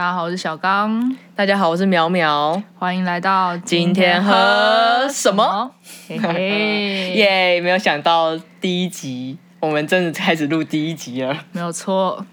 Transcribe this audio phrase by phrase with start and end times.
[0.00, 2.62] 大家好，我是小刚，大家好，我是苗苗。
[2.78, 5.70] 欢迎来到今天喝什么？
[6.08, 7.60] 嘿嘿， 耶！
[7.60, 11.36] 没有想到第一集，我们真的开始录第一集了。
[11.52, 12.24] 没有错。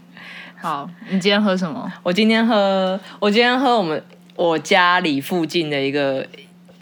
[0.56, 1.92] 好，你今天喝什么？
[2.04, 4.02] 我今天喝，我今天喝我们
[4.38, 6.26] 我家里附近的一个，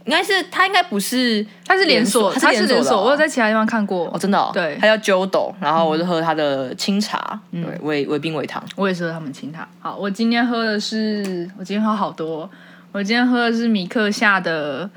[0.06, 4.08] 应该是它应该不是，它是连锁，它它是连锁，我有在其他地方看过。
[4.14, 8.64] 哦，真的、哦，对它叫 Jodo，然后我就喝它的清茶，对，微微冰微糖。
[8.76, 9.68] 我也是喝他们清茶。
[9.80, 12.48] 好，我今天喝的是，我今天喝好多。
[12.92, 14.88] 我今天喝的是米克夏的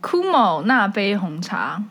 [0.00, 1.82] Kumo 那杯红茶，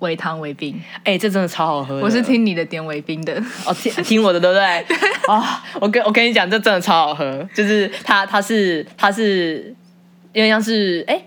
[0.00, 0.78] 微糖微冰。
[1.04, 1.98] 哎、这真的超好喝。
[2.00, 4.96] 我是听你的点微冰的，哦，听听我的，对不对？
[5.26, 9.74] 啊、 我跟我跟你讲，这真的超好喝，就是它它是它是
[10.34, 11.18] 有点像是哎。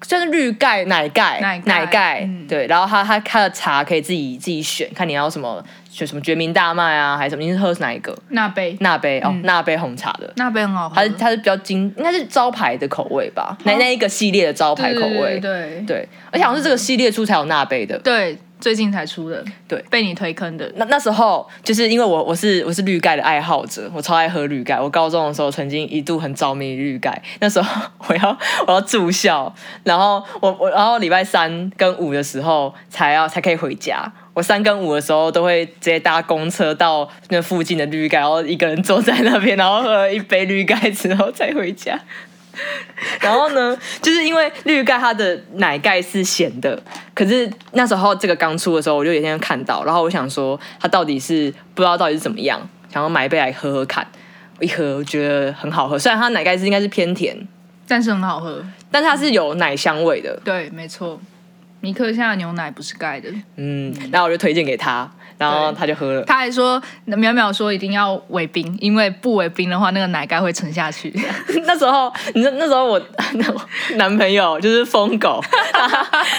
[0.00, 2.46] 就是绿盖、奶盖、奶盖嗯。
[2.46, 7.42] 对，然后它它它的茶可以自己自己选，看你要什么，选什么决明大麦啊，还是什么？
[7.42, 8.16] 你是喝哪一个？
[8.30, 8.76] 那杯。
[8.80, 13.56] 那杯哦，那杯红茶的，那杯很好喝，它是它是比较精，应该是招牌的口味吧？
[13.64, 15.84] 那那一个系列的招牌口味，对对。
[15.86, 20.70] 对，而且好像是这个系列出才有那杯的，对，最近才出的，对被你推坑的。
[20.76, 24.78] 那那时候就是因为我我是我是绿盖的爱好者，我超爱喝绿盖。
[24.78, 27.20] 我高中的时候曾经一度很着迷绿盖。
[27.40, 29.52] 那时候我要 我要住校，
[29.84, 34.12] 然后我我然后礼拜三跟五的时候才要才可以回家。
[34.32, 41.98] 我三跟五的时候都会直接搭公车到那附近的绿盖，然后一个人坐在那边，然后喝了一杯绿盖之后再回家。
[43.20, 46.80] 然后呢，就是因为绿盖它的奶盖是咸的，
[47.20, 52.58] 可是那时候这个刚出的时候，我就有一天看到，然后我想说它到底是不知道到底是怎么样，
[52.90, 54.06] 想要买一杯来喝喝看。
[54.58, 57.36] 我一喝，我觉得很好喝，虽然它奶盖是应该是偏甜，
[57.86, 58.64] 但是很好喝。
[58.90, 60.34] 但它是有奶香味的。
[60.42, 61.20] 对，没错，
[61.80, 63.28] 米克夏的牛奶不是盖的。
[63.56, 66.22] 嗯，然后我就推荐给他，然后他就喝了。
[66.24, 71.10] 他还说，淼淼说一定要围冰，因为不围冰的话，那个奶盖会沉下去。
[71.64, 73.00] 那时候，你知那时候我
[73.96, 75.88] 男朋友就是疯狗， 他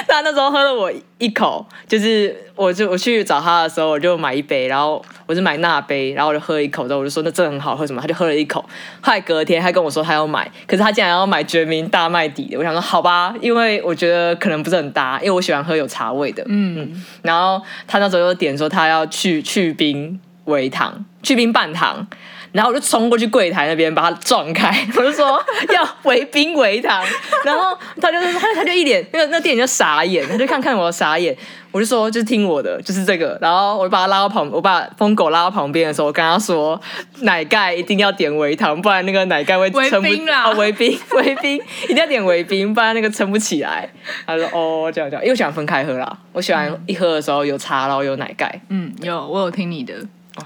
[0.08, 8.64] 他那时候喝了我一口，就是我就我去找他的时候，我就买一杯，然后我就买那杯，然后我就喝一口之后，我就说那真的很好喝什么，他就喝了一口，
[9.02, 22.06] 后来隔天他跟我说他要买，可是他竟然要买决明大麦底的，我想说好吧，因为我觉得可能不是很搭，因为我喜欢喝有茶味的，嗯，然后他那时候又点说他要去去冰微糖，去冰半糖，
[22.52, 25.42] 然后我就冲过去柜台那边把他撞开， 我就说
[25.74, 27.04] 要微冰微糖，
[27.46, 31.36] 然后他就是他他就一脸那个那店员就傻眼，他就看看我傻眼，
[31.72, 36.80] 我就说就是听我的，就是这个，然后我就把他拉到旁，我把疯狗拉到旁边的时候，我跟他说
[37.22, 43.90] 奶盖一定要点微糖，不然那个奶盖会微撑不冰啦哦微冰微冰一定要点微冰，不然那个撑不起来。
[44.28, 48.62] 他说哦这样这样，因为我喜欢分开喝啦，我喜欢一喝的时候有茶，然后有奶盖。
[48.70, 49.94] 嗯，有我有听你的，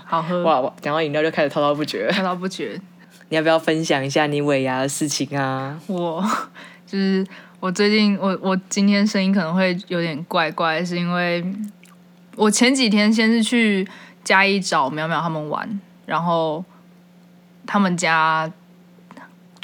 [0.03, 2.09] 好喝，哇，哇讲到饮料就开始滔滔不绝。
[2.11, 2.79] 滔滔不绝。
[3.29, 5.79] 你要不要分享一下你尾牙的事情啊？
[5.87, 6.23] 我
[6.85, 7.25] 就是
[7.59, 11.43] 我最近我我今天声音可能会有点怪怪，是因为
[12.35, 13.87] 我前几天先是去
[14.23, 16.63] 嘉义找淼淼他们玩，然后
[17.65, 18.51] 他们家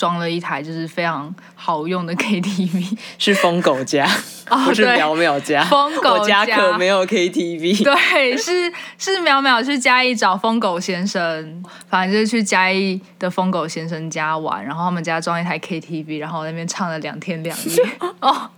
[0.02, 4.04] 装了一台就是非常好用的 KTV， 是疯狗家，
[4.50, 5.64] 哦不是对淼淼家。
[5.66, 7.84] 疯狗我家家可没有 KTV。
[7.86, 17.84] 对，是是淼淼去嘉义找疯狗先生，反正就是去嘉义的疯狗先生家玩，然后他们家装一台 KTV，然后那边唱了两天两夜。
[18.22, 18.50] 哦，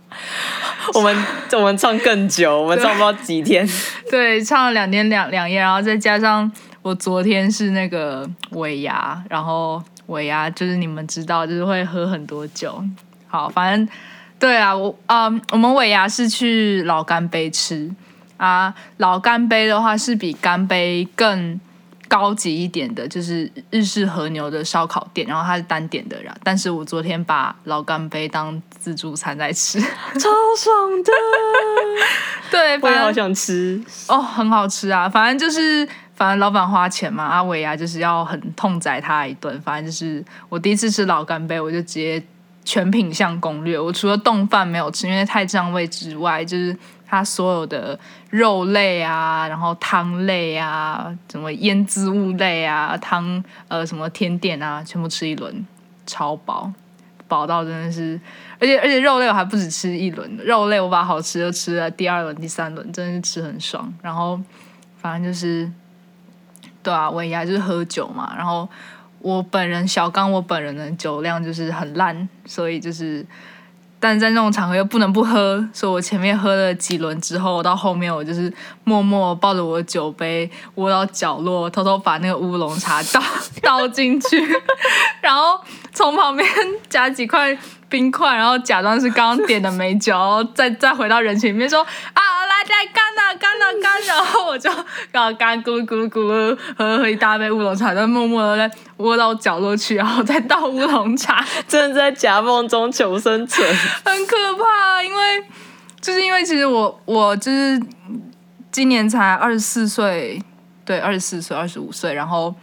[0.94, 1.14] 我们
[1.52, 3.68] 我们唱更久，我们唱不到几天。
[4.10, 6.50] 对，唱了两天两两夜，然后再加上
[6.80, 12.82] 我昨天是那个尾牙，然后尾牙就是你们知道，就是会喝很多酒。
[13.26, 13.88] 好，反正
[14.38, 17.90] 对啊，我啊、我们尾牙是去老干杯吃
[18.36, 21.60] 啊，老干杯的话是比干杯更。
[22.06, 29.80] 高级一点的，就是日式和牛的烧烤店，然后它是单点的，然后但是我昨天把老干杯当自助餐在吃，
[30.20, 31.12] 超爽的，
[32.52, 33.82] 对，我也好想吃。
[34.06, 35.08] 哦，很好吃啊！
[35.08, 39.60] 反正就是，反正老板花钱嘛，阿伟啊就是要很痛宰他一顿。
[39.62, 42.22] 反正就是我第一次吃老干杯，我就直接
[42.64, 43.78] 全品项攻略。
[43.78, 46.76] 我除了冻饭没有吃，因为太占位之外，就是
[47.06, 47.98] 它所有的
[48.30, 55.66] 肉类啊，然后汤类啊，什么腌渍物类啊，汤呃什么甜点啊，全部吃一轮，
[56.06, 56.72] 超饱，
[57.28, 58.18] 饱到真的是。
[58.60, 63.92] 而且而且肉类我还不止吃一轮，肉类我把好吃的吃了第二轮、第三轮，真的是吃很爽。
[64.00, 64.40] 然后
[64.96, 65.70] 反正就是，
[66.84, 68.32] 对啊，尾牙就是喝酒嘛。
[68.36, 68.68] 然后
[69.18, 73.26] 我本人小刚，我本人的酒量就是很烂，所以就是
[73.98, 78.52] 但是在那种场合又不能不喝，所以我前面喝了几轮之后，到后面我就是
[78.84, 83.22] 默默抱着我的酒杯窝到角落，偷偷把那个乌龙茶倒
[83.62, 84.46] 倒进去，
[85.22, 85.58] 然后
[85.90, 86.46] 从旁边
[86.90, 87.56] 夹几块
[87.88, 91.80] 冰块，然后假装是刚刚点的美酒，再再回到人群里面说
[92.12, 92.20] 啊
[92.68, 94.70] 来来干呐干呐干，然后我就
[95.12, 101.44] 刚好干咕噜咕噜咕噜喝喝一大杯乌龙茶，再默默的在窝到角落去，然后再倒乌龙茶。
[101.68, 103.66] 真的在夹缝中求生存。
[104.04, 105.44] 很可怕，因为
[106.00, 107.80] 就是因为其实我我就是
[108.70, 110.42] 今年才二十四岁，
[110.84, 112.54] 对，二十四岁、二十五岁，然后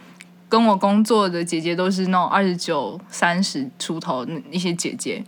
[0.48, 5.24] 跟我工作的姐姐都是那种二十九、三十出头那一些姐姐，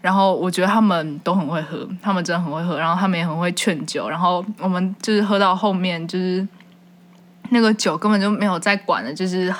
[0.00, 6.46] 然后我觉得他们都很会喝，他们真的很会喝，然后他们也很会劝酒，然后我们就是喝到后面就是
[7.50, 9.54] 那个酒根本就没有再管了，就是。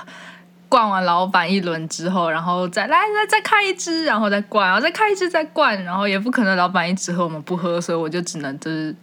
[0.69, 8.95] 灌完老板一轮之后，然后再来来再开一支，然后再灌，然后再开一支再灌，然后也不可能老板一直喝我们不喝，所以我就只能就是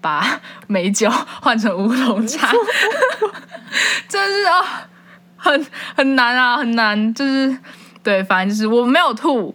[0.00, 1.08] 把美酒
[1.40, 2.50] 换成乌龙茶，
[4.08, 4.88] 真是啊，
[5.36, 7.56] 很很难啊，很难，就是
[8.02, 9.54] 对，反正就是我没有吐，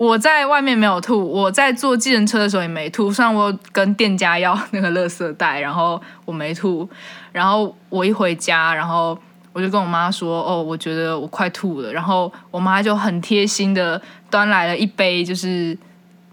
[0.00, 6.88] 我在外面没有吐，我在坐计程车的时候也没吐，虽然我跟店家要那个垃圾袋，然后我没吐，
[7.32, 9.16] 然后我一回家，然后。
[9.52, 14.00] 我就跟我妈说：“哦，我觉得我快吐了。”然后我妈就很贴心的
[14.30, 15.76] 端来了一杯就是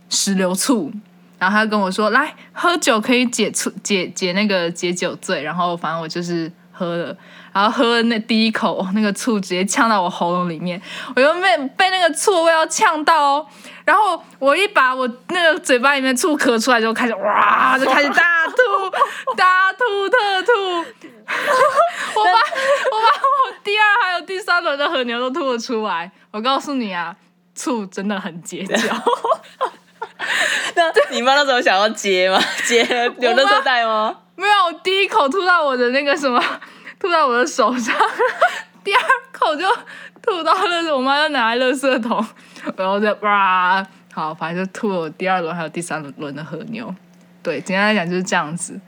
[0.07, 0.91] 石榴醋，
[1.39, 7.17] 然后她跟我说：“来喝酒可以解醋解解那个解酒醉。”然后反正我就是喝了，
[7.51, 10.79] 然后喝了那第一口，那个醋直接呛到我喉咙里面，
[11.15, 13.47] 我就被被那个醋味道呛到哦。
[13.83, 20.51] 然后我一把我那个嘴巴里面醋咳出来，就开始哇，就开始大吐大吐特吐。
[22.15, 26.11] 我把我把我第二还有第三轮的和牛都吐了出来。
[26.31, 27.15] 我告诉你啊，
[27.55, 28.75] 醋真的很解酒。
[30.75, 32.39] 那你妈那时候想要接吗？
[32.65, 32.79] 接
[33.19, 34.15] 有垃圾袋吗？
[34.35, 36.41] 没有，我第一口吐到我的那个什么，
[36.99, 37.95] 吐到我的手上。
[38.83, 39.65] 第二口就
[40.21, 42.25] 吐到了，我妈要拿来垃圾桶。
[42.75, 46.93] 然后就哇，好，反正就吐了我第二轮还有第三轮的和牛。
[47.43, 48.79] 对，简单来讲就是这样子。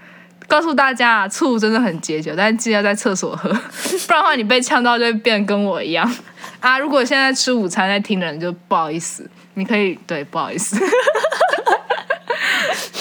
[0.47, 6.11] 告诉大家，醋真的很解酒，但是记得在厕所喝，不然的话你被呛到就会变跟我一样
[6.59, 6.79] 啊！
[6.79, 10.79] 如果现在吃午餐在听的人就不好意思，你可以对不好意思，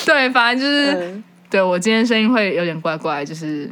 [0.04, 3.70] 对，反正就是对我今天声音会有点怪怪，就是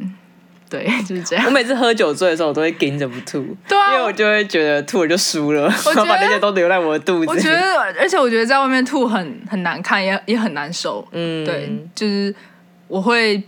[0.69, 1.45] 对， 就是这样。
[1.45, 7.27] 我每次喝酒醉的时候，我都会顶着不吐，对啊，因为我就会觉得吐了就输了，我把那些都留在我的肚子。
[7.27, 11.05] 我觉得，而且我觉得在外面吐很很难看，也也很难受。
[11.11, 12.33] 嗯，对，就是
[12.87, 13.41] 我会。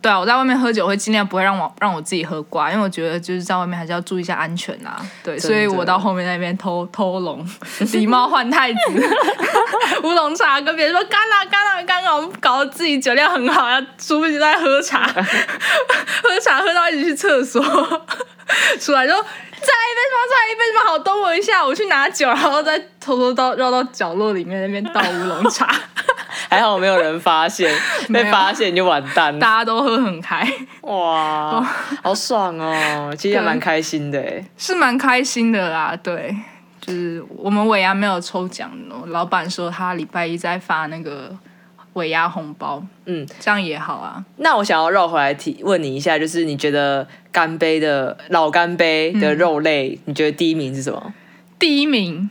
[0.00, 5.00] 对啊，我在外面喝酒会尽量不会让我让我自己喝挂，因为我觉得就是在外面还是要注意一下安全啊。
[5.22, 7.46] 对，所以我到后面那边偷偷龙，
[7.80, 8.78] 狸猫换太子，
[10.02, 17.62] 乌龙茶跟别人说干了干了干了，搞得自己酒量很好，要殊不知在喝茶， 喝茶喝到一直去厕所，
[18.80, 25.72] 出来就再来一杯什么再来一杯什么好，等我一下，我去拿酒，然后再偷偷到绕到角落里面那边倒乌龙茶。
[26.52, 27.74] 还好没有人发现，
[28.12, 29.40] 被发现就完蛋了。
[29.40, 30.46] 大家都喝很开，
[30.82, 31.62] 哇，
[32.04, 33.10] 好爽哦！
[33.16, 34.22] 其实也蛮开心的，
[34.58, 35.96] 是蛮开心的啦。
[36.02, 36.36] 对，
[36.78, 38.70] 就是我们尾牙没有抽奖，
[39.06, 41.34] 老板说他礼拜一在发那个
[41.94, 44.22] 尾牙红包，嗯，这样也好啊。
[44.36, 51.14] 那我想要绕回来提问你一下，就是你觉得干杯的老干杯的肉类，你觉得第一名是什么？
[51.58, 52.28] 第一名，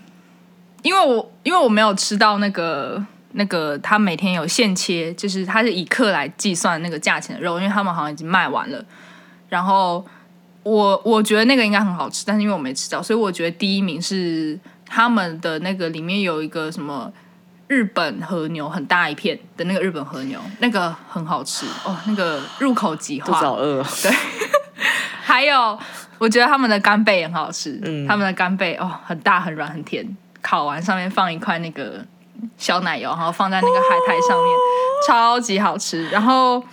[0.84, 3.04] 因为我因为我没有吃到那个。
[3.34, 8.84] 那个他每天有现切，就是他是以克来计算那个价钱的肉，因为他们好像已经卖完了。
[9.48, 10.06] 然后
[10.64, 17.12] 我我觉得那个应该很好吃，但是因为我没吃到，所以我觉得第一名是他们的那个里面有一个什么
[17.68, 23.40] 日本和牛，很大一片的那个日本和牛，那个很好吃哦，那个入口即化。
[23.40, 23.84] 好饿。
[24.04, 24.12] 对，
[25.22, 25.78] 还有
[26.18, 30.06] 我觉得他们的干贝也很好吃，嗯，他们的干贝哦很大很软很甜，
[30.42, 32.06] 烤完上面放一块那个。
[32.58, 34.58] 小奶油，然后放在那个海苔上面，
[35.08, 36.08] 超级好吃。
[36.10, 36.64] 然后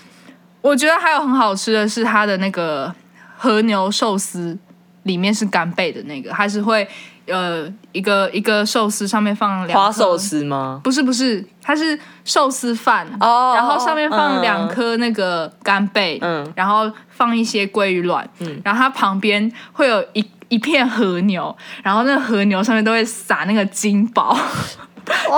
[0.60, 2.94] 我觉得还有很好吃的是它的那个
[3.36, 4.56] 和牛寿司，
[5.04, 6.86] 里面是干贝的那个，它是会
[7.26, 10.80] 呃一个一个寿司上面放两花寿司吗？
[10.82, 24.36] 不是不是，它是寿司饭哦，然后上面放两颗那个干贝，嗯，然后放一些鲑鱼卵，嗯，然后它旁边会有一一片和牛，然后那个和牛上面都会撒那个金宝。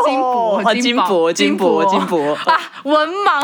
[0.07, 2.61] 金箔，金箔，金箔，金箔啊！
[2.85, 3.43] 文盲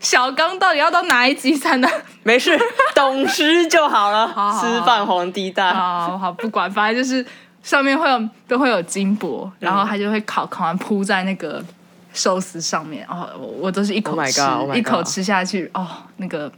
[0.00, 1.90] 小刚到底要到哪一集才能？
[2.22, 2.58] 没事，
[2.94, 4.26] 懂吃就好了。
[4.60, 7.24] 吃饭皇帝蛋，好好不管，反正就是
[7.62, 11.62] 上面会有都会有金箔，然后它就会烤，烤完铺在那个
[12.12, 13.06] 寿司上面。
[13.08, 16.50] 哦，我我都是一口 Oh 吃 oh 一口吃下去，哦，那个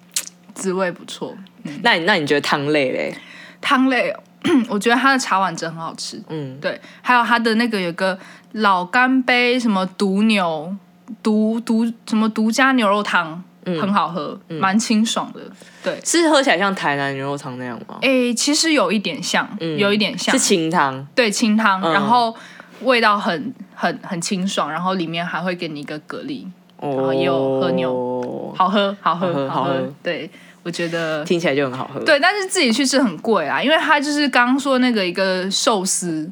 [0.54, 1.36] 滋味不错。
[1.82, 3.16] 那你那你觉得汤类嘞？
[3.60, 4.14] 汤类，
[4.69, 6.23] 我觉得它的茶碗蒸很好吃。
[6.28, 8.19] 嗯，对，还有它的那个有个
[8.52, 10.75] 老干杯什么独牛
[11.23, 15.40] 独独什么独家牛肉汤，很好喝，蛮清爽的。
[15.83, 17.97] 对，是喝起来像台南牛肉汤那样吗？
[18.02, 20.37] 诶，其实有一点像，有一点像。
[20.37, 21.93] 是，清汤，对，清汤，嗯。
[21.93, 22.35] 然后
[22.83, 26.45] 味道很很很清爽，然后里面还会给你一个蛤蜊，
[26.81, 28.55] 然后也有和牛。
[28.57, 29.93] 好喝，好喝，好好喝好喝。
[30.02, 30.31] 对，
[30.66, 36.28] 我觉得听起来就很好喝。，对，但是自己去吃很贵啊，因为它就是刚刚说那个一个寿司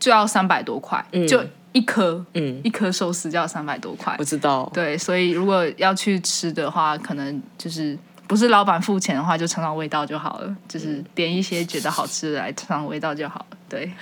[0.00, 1.40] 就要三百多块，就
[1.70, 4.24] 一颗，嗯，一颗寿司就要三百多块不。
[4.24, 4.68] 知道。
[4.74, 13.56] 对，所以如果要去吃的话，可能就是不是老板付钱的话，就尝尝味道就好了，就是点一些觉得好吃的来尝尝味道就好了。
[13.68, 13.92] 对，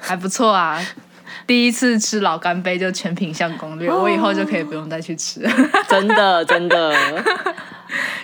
[0.00, 0.80] 还不错啊。
[1.46, 5.50] 第一次吃老干杯就全品相攻略，我以后就可以不用再去吃 了。
[5.86, 6.94] 真的真的，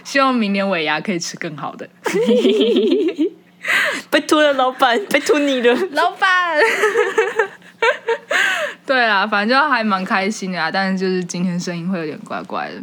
[0.04, 1.88] 希望明年尾牙可以吃更好的。
[4.10, 5.74] 拜托了，老板，拜托你了。
[5.92, 6.60] 老板。
[8.86, 12.76] 对啦，反正就还蛮开心的啊，但是就是今天声音会有点怪怪的。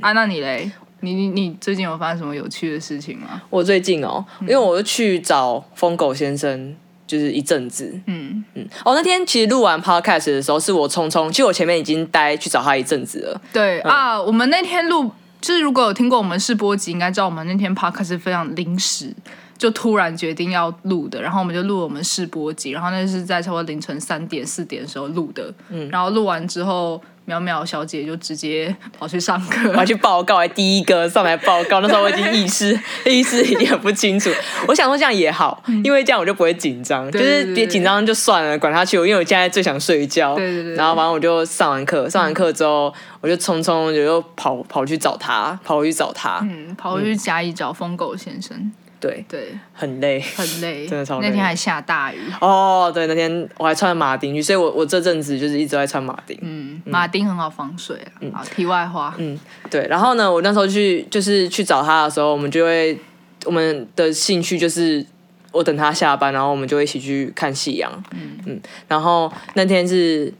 [0.00, 0.70] 啊，那你嘞？
[1.02, 3.40] 你你你最近有发生什么有趣的事情吗？
[3.48, 6.76] 我最近哦，因为我就去找疯狗先生，
[7.06, 7.98] 就是一阵子。
[8.06, 13.40] 嗯，嗯，哦，那天其实录完 podcast 的时候，是我匆匆，其实我前面已经待去找他一阵子了。
[13.52, 19.14] 对、啊，我们那天录，就是如果有听过我们试播集，应该知道我们那天 podcast 是非常临时。
[19.56, 31.80] 就突然决定要录的，然后我们就录了我们试播集，然后那是在差不多凌晨三点四点的时候录的，嗯，然后录完之后，淼淼小姐就直接跑去上课 跑，去报告，还第一个上来报告。
[31.80, 34.28] 那时候我已经意识 意识已经很不清楚。
[34.66, 38.96] 我想说这样也好，因为这样我就不会紧张，就是别紧张就算了，管他去。
[38.96, 40.34] 因为我现在最想睡觉。
[40.34, 46.40] 对对对对然后反正我就上完课，上完课之后，我就匆匆就又跑跑去找他，跑回去找他。
[46.42, 50.20] 嗯，跑回去甲乙找疯狗先生，对，对，很累。
[50.20, 56.38] 很累， 真的超累那天还下大雨，哦，对，那天我还穿了马丁去，所以我我这阵子就是一直在穿马丁。
[56.42, 57.96] 嗯，马丁很好防水
[58.30, 58.38] 啊。
[58.38, 59.38] 好，题外话，嗯，
[59.70, 59.86] 对。
[59.88, 62.98] 然后呢，我那时候去就是去找他的时候，我们就会
[63.46, 65.04] 我们的兴趣就是
[65.50, 67.90] 我等他下班，然后我们就一起去看夕阳。
[68.12, 70.32] 嗯然后那天是，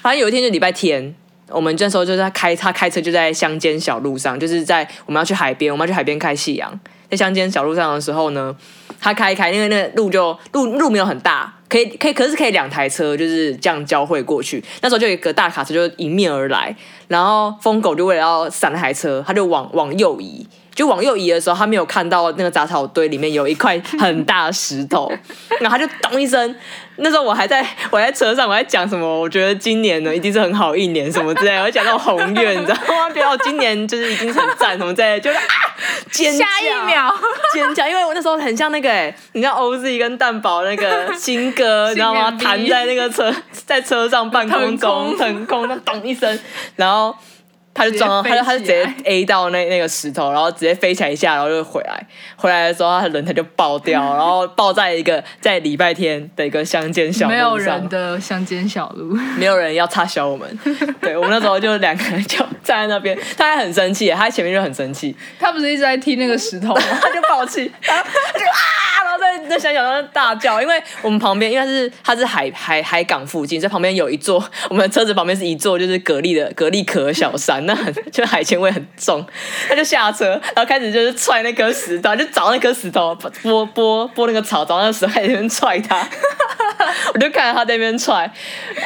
[0.00, 1.14] 反正有一天就礼拜天。
[1.48, 6.80] 我们这时候就在开，他开车就在乡间小路上，就是在我们要去海边，我们要去海边看夕阳。
[7.10, 8.54] 在乡间小路上的时候呢，
[9.00, 14.62] 他开一开，因为那个路就路路没有很大，可以可以，可是可以两台车就是这样交汇过去。
[14.82, 16.74] 那时候就有一个大卡车就迎面而来，
[17.08, 20.46] 然后疯狗就为了要闪那台车，他就往往右移。
[20.76, 25.10] 就往右移的时候，他没有看到那个杂草堆里面有一块很大的石头，
[25.60, 26.54] 然后他就咚一声。
[26.98, 29.06] 那时候我还在我在车上，我在讲什么？
[29.20, 33.10] 我觉得今年呢一定是很好一年什么之类的，我讲那种宏愿，你知道吗？
[33.12, 35.42] 觉得我今年就是一定是很赞什么之类的，就是啊
[36.10, 37.14] 尖叫下一秒，
[37.52, 42.30] 尖叫，因为我那时候很像那个哎、你知道 OZ 跟蛋宝那个新歌，你知道吗？
[42.40, 46.38] 弹在那个车在车上半 空中腾空，那咚一声，
[46.76, 47.14] 然后
[47.76, 52.06] 他就撞到，他就他就直接 A 到那那个石头，然后直接飞起来一下，然后就回来。
[52.36, 60.58] 回来的时候，他的轮胎就爆掉，然后爆在一个在礼拜天的一个乡间小路没有上人，的乡间小路，没有人要插销我们。
[61.00, 66.82] 对我们那时候就两个人就站在那边，他还很生气，他前面就很生气，他不是一直在踢那个石头吗？
[67.02, 79.24] 他就爆气，然后他就啊，然后在在小小上大叫，因为我们旁边因为它是他是海海海港附近，所以旁边有一座我们车子旁边是一座就是蛤蜊的蛤蜊壳小山，那很 就海鲜味很重，
[79.68, 86.06] 他就下车，然后开始就是踹那颗石头，就找那颗石头拨拨拨那个草，找那个石头在那边踹他。
[87.14, 88.30] 我就看着他在那边踹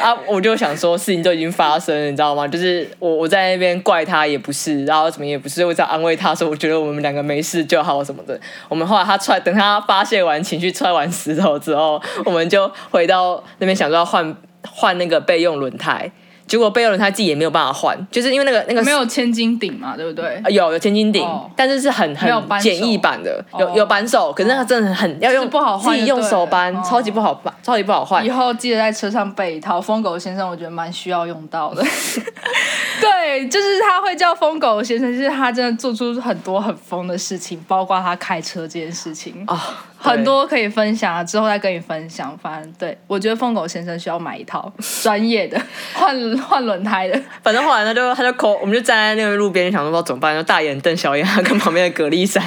[0.01, 2.47] 啊，我就想说事情都已经发生了，你知道吗？
[2.47, 8.39] 就是我我在那边怪他也不是，然后怎么也不是，我在安慰他说我觉得我们两个没事就好什么的。
[8.69, 14.35] 我们后来他踹，等他发泄完情绪，踹完石头之后，我们就回到那边想说要换
[14.65, 16.09] 换那个备用轮胎。
[16.51, 20.41] 结果备用轮胎自己也没有办法换，就是因为那个那个没有千斤顶嘛，对不对？
[20.43, 22.29] 呃有有千斤顶，哦但是是很很
[22.59, 28.29] 简易版的，有哦有扳手，可是那个真的很要用不好换自己用手扳，哦超级不好扳，超级不好换以。
[28.29, 29.79] 后记得在车上备一套。
[29.79, 31.83] 疯狗先生，我觉得蛮需要用到的。
[33.01, 39.43] 对，就是他会叫疯狗先生，就是他真的做出很多很疯的事情，包括他开车这件事情。
[39.47, 42.37] 啊，很多可以分享啊，之后再跟你分享。
[42.37, 45.61] 反正对我觉得疯狗先生需要买一套 专业的
[45.93, 47.21] 换换轮胎的。
[47.43, 52.43] 反正后来他就他就抠，我们就站在那个路边，想说不知道怎么办，就大眼瞪小眼，跟旁边的蛤蜊山。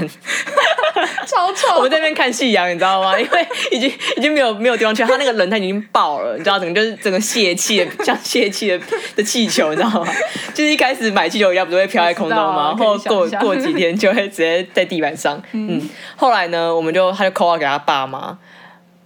[1.26, 1.76] 超臭。
[1.76, 3.16] 我们在那边看夕阳，你知道吗？
[3.20, 8.80] 因为已经已经没有没有地方去，他那个轮胎已经爆了，你知道，整个就是整个泄气的，像泄气的
[9.16, 10.06] 的气球，你知道吗？
[10.54, 12.74] 就是一开始买气球一样，不是会飘在空中吗？
[12.76, 15.42] 然后过过几天就会直接在地板上。
[15.52, 15.80] 嗯，
[16.16, 18.38] 后来呢，我们就他就 call 给他爸妈。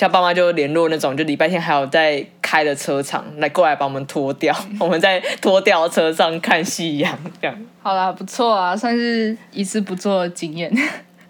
[0.00, 10.72] 他爸妈就联络那种，就礼拜天还有在开的车厂来过来把我们拖掉，我们在拖掉车上看夕阳，这样好啦，不错啊，算是一次不错的经验。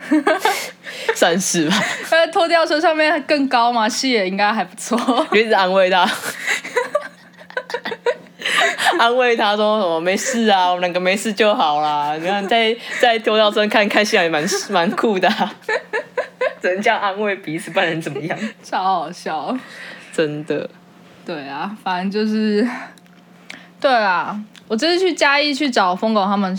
[1.15, 1.77] 算是吧。
[2.09, 4.97] 在拖吊车上面更高嘛，视野应该还不错。
[5.33, 6.09] 就一直安慰他，
[8.99, 12.17] 安慰他说什么没事啊，我们两个没事就好啦。
[12.17, 15.55] 你看在在拖吊车看看夕阳也蛮蛮酷的、啊，
[16.63, 18.39] 只能这样安慰彼此，不然能怎么样？
[18.63, 19.57] 超好笑。
[20.13, 20.69] 真的，
[21.25, 22.67] 对啊，反正就是，
[23.81, 26.57] 对啊，我这次去嘉义去找疯狗他们，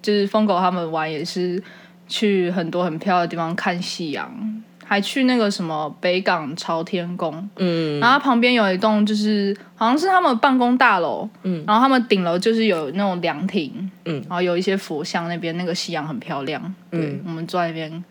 [0.00, 1.62] 就是疯狗他们玩也是
[2.08, 8.00] 去很多很漂亮的地方看夕阳，还去那个什么北港朝天宫，嗯。
[8.00, 11.62] 然后旁边有一栋就是好像是他们办公大楼，嗯。
[11.66, 14.14] 然后他们顶楼就是有那种凉亭，嗯。
[14.22, 18.02] 然后有一些佛像，那边那个夕阳很漂亮，对，嗯我们坐在那边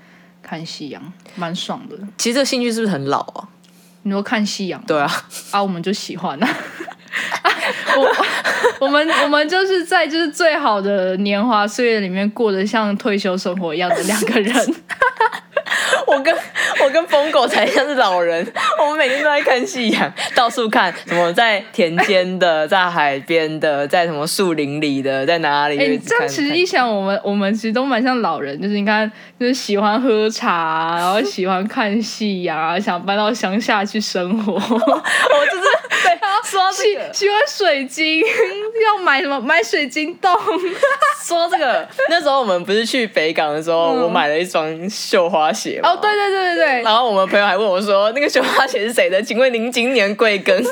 [0.44, 1.02] 看夕阳，
[1.36, 1.98] 蛮爽的。
[2.18, 3.50] 其实这个兴趣是不是很老啊？
[4.04, 4.82] 你说看夕阳？
[4.86, 5.12] 对啊，
[5.52, 6.48] 啊，我们就喜欢啊。
[7.98, 8.08] 我
[8.86, 14.76] 我们我们就是在就是最好的年华岁月里面过得像退休生活一样的两个人，
[16.16, 16.34] 我跟
[16.84, 18.46] 我跟疯狗才像是老人，
[18.80, 25.78] 我们每天都在看夕阳， 到处看什么在田间的，在海边的，在什么树林里的，在哪里？
[25.78, 35.64] 哎、这样其实一想，我们我们其实都蛮像老人，就是你看，就是喜欢喝茶，然后喜欢看夕阳啊，想搬到乡下去生活，我就是
[36.04, 40.34] 对说到这喜个，喜欢水晶，要买什么买水晶洞，
[41.26, 44.08] 说到这个，那时候我们不是去北港的时候，嗯。
[44.08, 49.22] 我买了一双绣花鞋嘛哦，对对对对对，然后我们朋友还问我说：“那个绣花鞋是谁的？
[49.22, 50.64] 请问您今年贵庚？”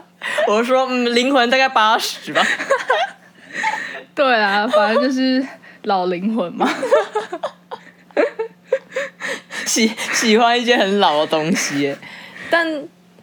[0.46, 2.42] 我说：“嗯，灵魂大概八十吧。
[4.14, 5.44] 对啊，反正就是
[5.84, 6.68] 老灵魂嘛。
[9.64, 11.94] 喜喜欢一些很老的东西，
[12.50, 12.66] 但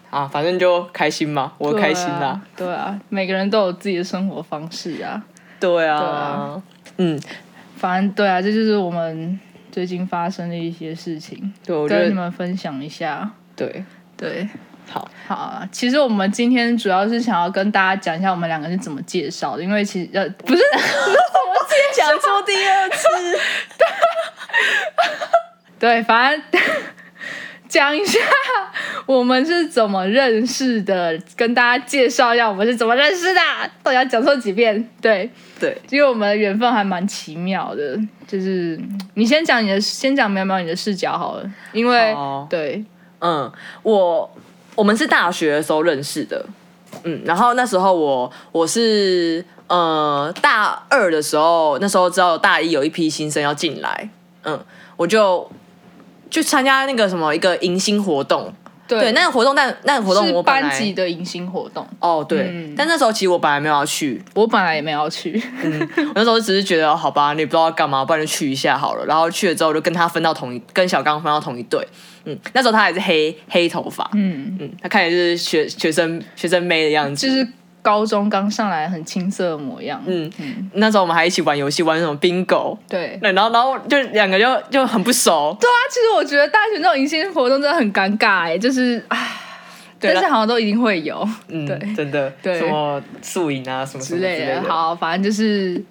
[0.10, 2.42] 啊，反正就开心嘛，我开心啦。
[2.56, 2.72] 对啊。
[2.72, 5.22] 对啊，每个人都有自己的生活方式啊。
[5.60, 6.62] 对啊，对啊
[6.98, 7.20] 嗯，
[7.78, 9.40] 反正对啊，这就是我们
[9.78, 13.30] 最近发生的一些事情，对，我跟你们分享一下。
[13.56, 13.86] 对，
[14.18, 14.50] 对，
[14.90, 15.70] 好，好啊。
[15.72, 20.64] 其实我们今天主要是想要跟大家讲一下我们两个是怎么介绍的，因为其实呃不是
[21.96, 23.08] 讲出第二次，
[25.78, 26.42] 对，反正
[27.68, 28.20] 讲一下
[29.06, 33.42] 我们是怎么认识的，跟大家介绍一下我们是怎么认识的。
[33.84, 34.90] 到底要讲错几遍？
[35.02, 38.80] 对，对，因为我们的缘分还蛮奇妙的，就是
[39.14, 42.84] 你先讲你的，先讲苗苗你的视角好了，因为好对，
[43.20, 43.52] 嗯，
[43.84, 44.30] 我
[44.76, 46.46] 我们是大学的时候认识的，
[47.04, 54.10] 嗯，然后那时候我我是呃大二的时候，那时候知道大一有一批新生要进来，
[54.44, 54.60] 嗯，
[54.96, 55.50] 我就
[56.30, 58.54] 去参加那个什么一个迎新活动，
[58.88, 59.00] 对。
[59.00, 62.74] 对，那个活动，但那个活动是我本来班级的迎新活动，哦对，嗯。
[62.76, 65.42] 但那时候其实我本来没有要去，我本来也没有要去，
[65.98, 69.06] 我那时候只是觉得好吧，你不知道要干嘛，不然就去一下好了。
[69.06, 71.86] 然后去了之后，就跟他分到同一，跟小刚分到同一队。
[72.30, 77.48] 嗯，那时候他还是黑黑头发，嗯，嗯，他看起来就是学学生学生妹的样子，就是
[77.88, 83.18] 高中刚上来很青涩的模样，嗯嗯，那时候我们还一起玩游戏，玩那种 bingo，对。
[83.22, 89.30] 对，然后然后就两个就就很不熟，对啊，其实我觉得大学那种迎新活动真的很尴尬哎，就是唉，
[90.02, 91.26] 对但是好像都一定会有。
[91.48, 91.80] 嗯，对。
[91.96, 92.60] 真的，对。
[92.60, 94.46] 什么宿营啊，什么什之么类。
[94.48, 95.82] 的，好，反正就是，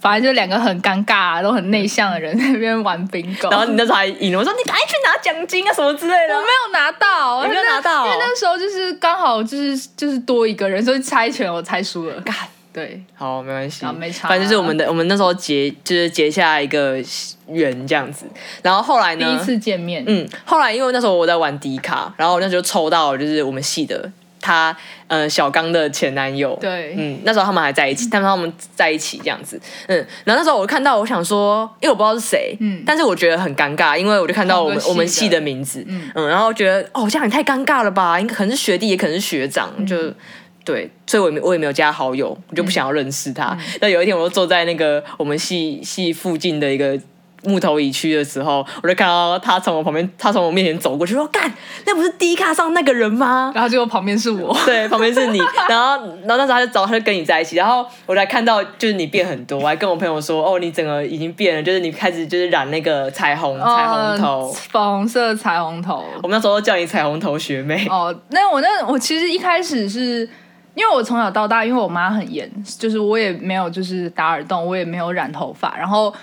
[0.00, 3.50] 反正就两个很尴尬、都很内向的人在那边玩 bingo。
[3.50, 6.46] 然后你那时候还赢了，我说你赶紧去拿奖金啊什么之类的我没。
[6.46, 12.20] 有拿到，我没有拿到因为那时候就是刚好就是就是多一个人，所以猜拳我猜输了。
[12.20, 12.34] 干，
[12.72, 17.02] 对，好，没关系，啊没差反正就是我们的，我们那时候结就是结下一个
[17.48, 18.26] 缘这样子。
[18.62, 19.26] 然后后来呢？
[19.26, 24.76] 第一次见面，嗯，后来因为那时候我在玩迪卡，然后我那时候抽到就是我们系的他
[25.06, 26.94] 呃小刚的前男友，对。
[26.96, 32.82] 嗯，那时候他们还在一起，他 们他们在一起这样子，嗯，然后那时候我看到，我想说，因为我不知道是谁，嗯。
[32.86, 36.10] 但是我觉得很尴尬，因为我就看到我们我们系的名字，嗯。
[36.14, 39.86] 嗯然后觉得哦这样也太尴尬了吧，应该可能是学弟，也可能是学长，嗯。
[39.86, 39.96] 就。
[40.62, 43.56] 对，所以我也没我也没有加好友，我就不想要认识他。
[43.58, 43.78] 嗯。
[43.80, 46.96] 那、有一天，我就坐在那个我们系系附近的一个
[47.42, 51.52] 木头椅区的时候，我就看到他从我旁边，他从我面前走过去，说：“干，
[51.86, 67.86] 那不是第一卡上那个人吗？”然后结果旁边是我， 对，旁边是你，然后然后那时候他就找，他就跟你在一起，然后我才看到就是你变很多，我还跟我朋友说：“哦，你整个已经变了，就是你开始就是染那个彩虹彩虹头，粉红色彩虹头。”我们那时候都叫你彩虹头学妹。
[67.88, 70.28] 哦，那我那我其实一开始是。
[70.76, 72.48] 因为我从小到大，因为我妈很严，
[72.78, 75.76] 就是我也没有就是打耳洞，我也没有染头发。
[75.76, 76.14] 然后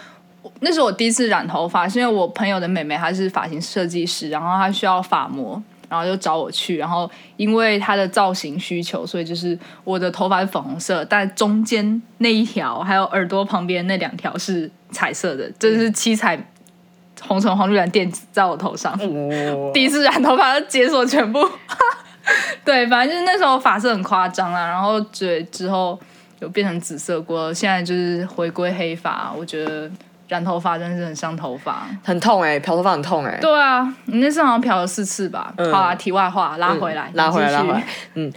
[0.60, 6.78] 那是我第一次染头发，是因为我朋友的妹妹她是发型设计师，然后她需要发膜，然后就找我去。
[6.78, 16.38] 然后因为她的造型需求，所以就是我的头发是粉红色，但中间那一条还有耳朵旁边那两条是彩色的，这是七彩
[17.22, 18.98] 红橙黄绿蓝靛紫在我头上。
[19.74, 21.40] 第一次染头发，解锁全部。
[22.66, 25.98] 对，反正就是那时候发色很夸张啦，然后嘴之后
[26.40, 29.34] 有变成紫色过，现在就是回归黑发。
[29.34, 29.90] 我觉得
[30.28, 33.38] 染头发真的是很伤头发，很痛哎，漂头发很痛哎。
[33.42, 35.54] 对啊，你那次好像漂了四次吧？
[35.72, 37.84] 好啊，题外话拉回来，拉回来，拉回来。
[38.16, 38.32] 嗯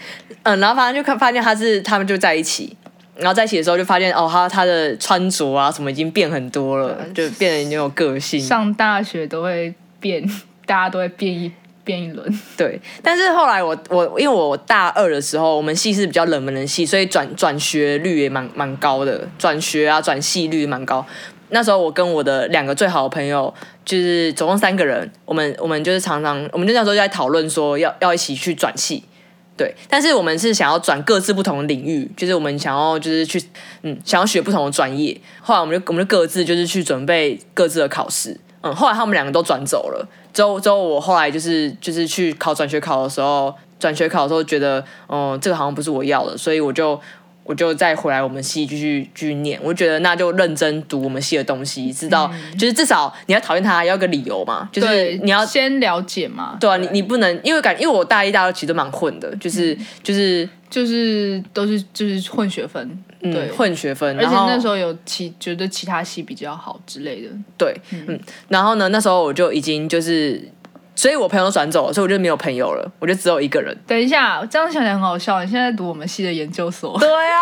[0.44, 2.76] 嗯，然后反正就看发现他是他们就在一起，
[3.16, 8.40] 然后在一起的时候就发现哦，他他的穿着啊什么已经变很多了，就变得很有个性。
[8.40, 10.22] 上大学都会变，
[10.66, 11.52] 大家都会变一。
[11.82, 21.04] 变一轮，对，但是后来我我因为我大二的时候，我们系是比较冷门的系，所以转转学率也蛮蛮高的，转学啊转系率蛮高。
[21.50, 23.52] 那时候我跟我的两个最好的朋友，
[23.84, 29.04] 就是总共三个人，我们我们就是常常，我们就那时候就在讨论说要要一起去转系，
[29.56, 33.42] 对，但是我们是想要转各自不同的领域，就是我们想要就是去
[33.82, 35.20] 嗯想要学不同的专业。
[35.40, 40.08] 后来我们就我们就各自就是去准备各自的考试，嗯，后来他们两个都转走了。
[40.32, 46.98] 之后，之后我后来就是就是去考转学考的时候，转学考的时候觉得，嗯，这个好像不是我要的，所以我就
[47.50, 49.58] 我就再回来我们系继续继续念。
[49.60, 56.56] 我觉得那就认真读我们系的东西，知道就是至少你要讨厌他，要个理由嘛，就是你要先了解嘛。
[56.60, 62.88] 对啊，你你不能因为感因为我大一大二其实都蛮混的，就是就是就是都是就是混学分，
[63.20, 70.40] 对，混学分，而且那时候有其觉得其他系比较好之类的，对，嗯，然后呢，那时候我就已经就是。
[71.00, 73.74] 所以我朋友都转走了，所以我就没有朋友了，我就只有一个人。
[73.86, 75.42] 等一下，这样想起来很好笑。
[75.42, 76.98] 你现在读我们系的研究所？
[77.00, 77.40] 对啊，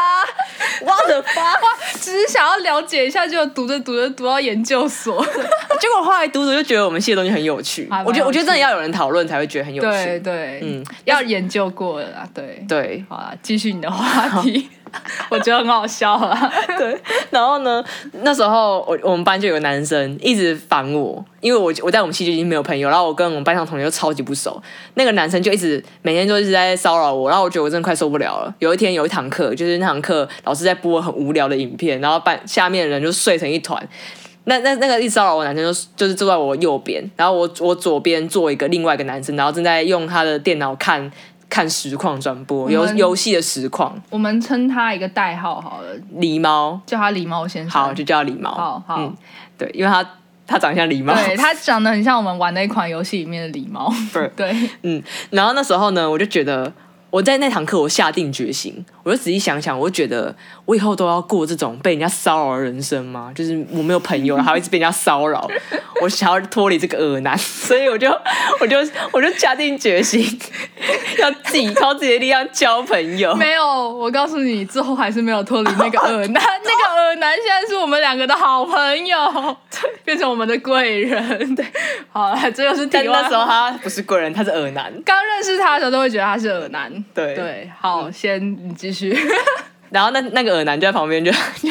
[0.81, 1.55] 我的妈，
[1.95, 5.27] 只是想要了解一下，就读着读着读到研究所，
[5.81, 7.89] 结果后来读着就觉得我们系的东西很有趣。
[8.07, 9.89] 我觉得，我觉得真的要有人讨论才会觉得很有趣。
[9.89, 12.29] 对对，嗯，要研究过了啦。
[12.33, 14.69] 对对，好了，继续你的话题。
[15.31, 16.53] 我觉得很好笑啊。
[16.79, 17.85] 对，然后呢，
[18.23, 24.61] 那时候我我们班就有个男生一直烦我，因为我我在我们系就已经没有朋友，然后我跟我们班上同学又超级不熟，
[24.95, 28.55] 那个男生就一直每天都一直在骚扰我，然后我觉得我真的快受不了了。
[28.59, 33.87] 有一天有一堂课，就是那堂课老师在播很无聊的影片，然后班下面的人就睡成一团。
[34.45, 41.11] 那那那个一骚扰我男生就就是坐在我右边，然后我我左边坐一个另外一个男生，然后正在用他的电脑看。
[41.51, 49.13] 看实况转播游游戏的实况，我们称他一个代号好了，狸猫，叫他狸猫先生，好就叫狸猫，好好，
[49.57, 50.03] 对，因为他
[50.47, 53.93] 他长得像狸猫，对他长得很像我们玩的一款游戏里面的狸猫，
[54.37, 56.73] 对，嗯，然后那时候呢，我就觉得。
[57.11, 60.35] 我在那堂课，我下定决心，我就仔细想想，我觉得
[60.67, 63.33] 我以后都要过这种被人家骚扰的人生吗？
[63.35, 65.49] 就是我没有朋友，然后一直被人家骚扰，
[66.03, 68.11] 我想要脱离这个恶男， 所以我就
[68.61, 68.77] 我就
[69.11, 70.23] 我就下定决心，
[71.19, 73.35] 要自己靠自己的力量交朋友。
[73.35, 79.57] 没有，我告诉你，之后还是没有脱离那个恶男，那个恶男现在是我们两个的好朋友，
[80.05, 81.55] 变成我们的贵人。
[81.55, 81.65] 对，
[82.13, 83.23] 好了，这就是题外。
[83.23, 84.93] 那时候他不是贵人，他是恶男。
[85.07, 86.93] 刚认识他的时候，都会觉得他是恶男。
[87.15, 89.17] 对对，好，先你继续。
[89.91, 91.33] 然后那那个耳男就在旁边，就
[91.63, 91.69] 就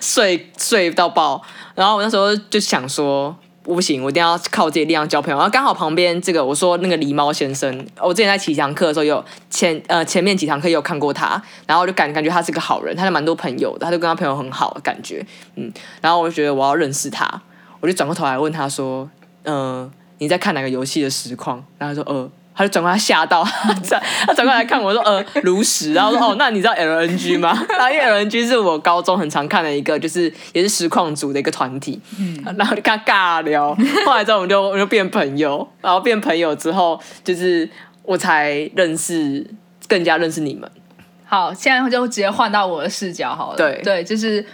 [0.00, 1.42] 睡睡到爆。
[1.74, 5.36] 然后我那时候就想说，不行，我一定要靠自己力量交朋友。
[5.36, 15.22] 然后刚好旁边这个，我说那个狸猫先生，我之前在几堂课的时候有前呃前面几堂课有看过他，然后我就感感觉他是个好人，他有蛮多朋友的，他就跟他朋友很好的感觉，
[15.56, 15.70] 嗯。
[16.00, 17.42] 然后我就觉得我要认识他，
[17.80, 19.06] 我就转过头来问他说，
[19.44, 21.62] 嗯，你在看哪个游戏的实况？
[21.76, 22.30] 然后他说，呃。
[22.58, 23.44] 他就转过来吓到，
[24.26, 27.56] 他转过来看我说呃如实，然后说哦那你知道 LNG 吗？
[27.70, 33.72] 然后因为 LNG 是我高中很常看的一个，就是也是实况组的一个团体，嗯，然后就跟他尬聊，
[34.04, 37.70] 后来之后我们就我就变朋友，然后变朋友之后，就是
[38.02, 39.46] 我才认识
[39.86, 40.68] 更加认识你们。
[41.24, 43.56] 好，现在就直接换到我的视角好了。
[43.56, 44.44] 对对，就是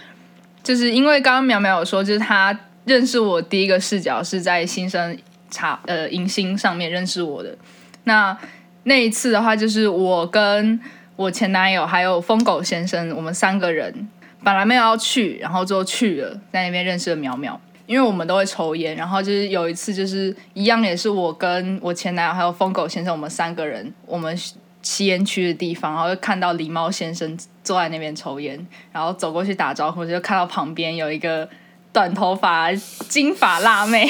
[0.61, 5.17] 就是因为刚刚苗苗有说，就是他认识我第一个视角是在新生
[5.49, 7.57] 茶呃迎新上面认识我的。
[8.05, 8.35] 那
[8.83, 10.79] 那一次的话，就是我跟
[11.15, 14.07] 我前男友还有疯狗先生，我们三个人
[14.43, 17.55] 本来没有要去，然后就去了，在那边认识了淼淼。
[17.87, 24.35] 因为我们都会抽烟，然后就是有一次就是一样也是我跟我前男友还有疯狗先生，我们三个人，我们
[24.81, 31.47] 吸烟区的地方，然后就看到狸猫先生坐在那边抽烟，然后走过去打招呼，就看到旁边有一个
[31.93, 34.09] 短头发金发辣妹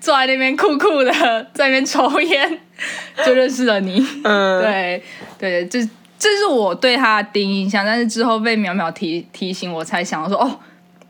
[0.00, 1.12] 坐在那边酷酷的
[1.52, 2.60] 在那边抽烟，
[3.24, 4.04] 就认识了你。
[4.24, 5.02] 嗯，对
[5.38, 5.82] 对，这
[6.18, 10.58] 这是我对他的第一印象，但是之后被淼淼提提醒，我才想到说，哦，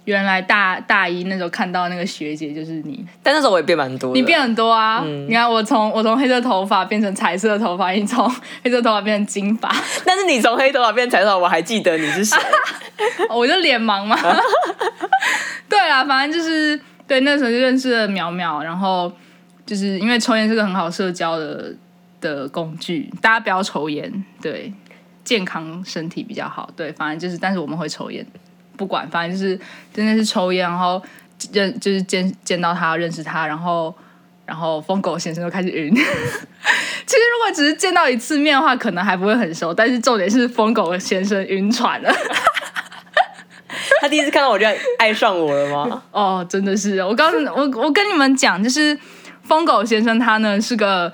[0.04, 5.04] 原来大大一那时候看到那个学姐就是你，但那时候我也变蛮多，你变很多啊！
[5.28, 8.28] 你看我从我从黑色头发变成彩色头发，你从
[8.64, 9.70] 黑色头发变成金发，
[10.04, 12.38] 但是你从黑头发变彩头发，我还记得你是谁。
[13.30, 14.16] 我就脸盲嘛。
[15.68, 19.12] 对啊，反正就是对那时候就认识了淼淼，然后
[19.72, 21.72] 就是因为抽烟是个很好社交的
[22.20, 24.70] 的工具，大家不要抽烟，对，
[25.24, 26.68] 健康身体比较好。
[26.76, 28.22] 对，反正就是，但是我们会抽烟，
[28.76, 29.58] 不管，反正就是
[29.94, 31.02] 真的是抽烟，然后
[31.54, 33.94] 认就是见见到他认识他，然后
[34.44, 35.90] 然后疯狗先生就开始晕。
[35.96, 42.12] 其实如果只是见到一次面的话，可能还不会很熟，但是重点是疯狗先生晕船了。
[44.02, 44.66] 他第一次看到我就
[44.98, 46.02] 爱上我了吗？
[46.12, 48.94] 哦，真的是，我告诉你，我我跟你们讲，就是
[49.52, 51.12] 疯狗先生他呢是个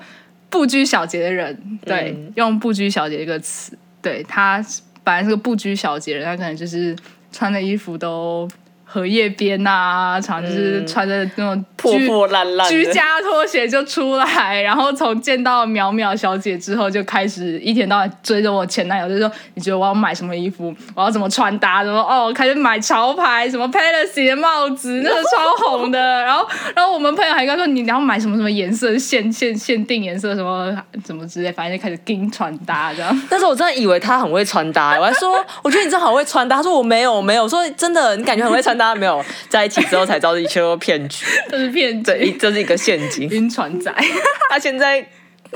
[0.49, 4.65] 不拘小节的人，对，用不拘小节这个词，对他
[5.03, 6.95] 本来是个不拘小节的人，他可能就是
[7.33, 8.47] 穿的衣服都
[8.91, 30.75] 荷叶边呐、常就是穿着那种破破烂烂居家拖鞋就出来，然后从见到淼淼小姐之后，就开始一天到晚追着我前男友，就说你觉得我要买什么衣服，我要怎么穿搭，什么哦，开始买潮牌，什么 Palace 的帽子，那个超红的，然后然后我们朋友还跟他说你你要买什么什么颜色，限限限定颜色什么
[31.05, 33.21] 什么之类，反正就开始跟穿搭这样。
[33.29, 36.57] 但是我真的以为他很会穿搭，我还说我觉得你真的好会穿搭。
[36.57, 37.43] 他说我没有，我没有。
[37.43, 39.23] 我说真的，你感觉很会穿搭没有？
[39.47, 43.29] 在一起之后才知道一切都是骗局，这是骗对，局，这是一个陷阱。
[43.29, 43.93] 晕船仔。
[44.49, 44.99] 他现在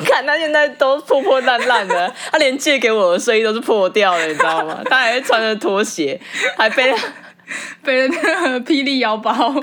[0.05, 4.81] 看他现在都破破烂烂的，他连借给我的睡衣都是破掉的，你知道吗？
[4.85, 6.21] 他还会穿着拖鞋，
[6.55, 6.93] 还背。
[7.83, 9.53] 背着那个霹雳腰包，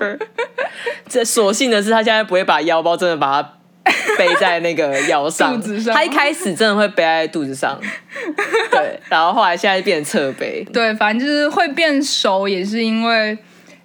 [1.08, 3.52] 这所幸的是，他现在不会把腰包真的把它
[4.16, 5.56] 背在那个腰上。
[5.56, 7.80] 肚子上他一开始真的会背在肚子上，
[8.70, 10.62] 对，然后后来现在变成侧背。
[10.72, 13.36] 对，反正就是会变熟，也是因为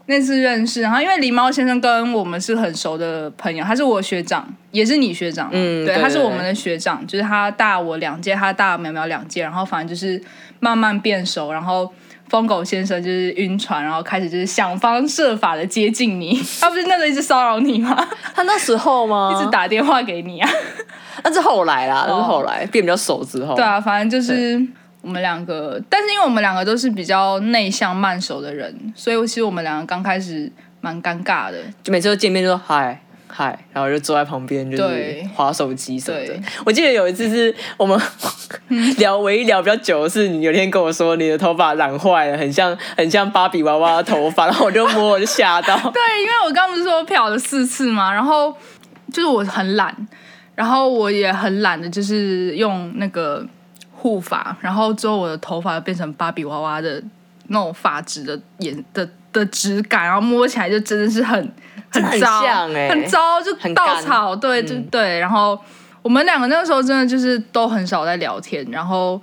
[0.07, 0.81] 那次认识。
[0.81, 10.21] 然后因为狸猫先生跟我们是很熟的朋友，他是我学长，也是你学长嗯对对他是我们的学长，就是他大我两届，他大苗苗两届，然后反正就是
[10.59, 11.91] 慢慢变熟，然后。
[12.27, 16.35] 疯狗先生就是晕船，然后开始就是想方设法的接近你。
[16.59, 17.95] 他不是那个一直骚扰你吗？
[18.33, 19.31] 他那时候吗？
[19.37, 20.49] 一直打电话给你啊？
[21.23, 23.53] 那是后来啦，那是后来变比较熟之后。
[23.53, 24.59] 对啊，反正就是
[25.05, 31.59] 我们两个，但是因为我们两个都是比较内向慢熟的人，所以其实我们两个刚开始蛮尴尬的。
[31.83, 36.33] 就每次都见面就说嗨嗨，然后就坐在旁边就是对划手机什么的。
[36.65, 37.99] 我记得有一次是我们
[38.97, 45.75] 聊唯一聊比较久的是，你有一天跟我说你的头发染坏了，很像很像芭比娃娃的头发，然后我就摸我就吓到。
[45.91, 48.51] 对，因为我刚不是说我漂了四次嘛，然后
[49.13, 49.93] 就是我很懒，
[50.55, 53.45] 然后我也很懒的，就是用那个
[54.05, 57.01] 护发，然后之后我的头发变成芭比娃娃的
[57.47, 61.35] 那种发质的颜的的质感，然后摸起来就真的是很
[61.89, 65.59] 很糟，像欸很糟，就稻草，对，就嗯对，然后
[66.03, 69.19] 我们两个那个时候真的就是都很少在聊天，然后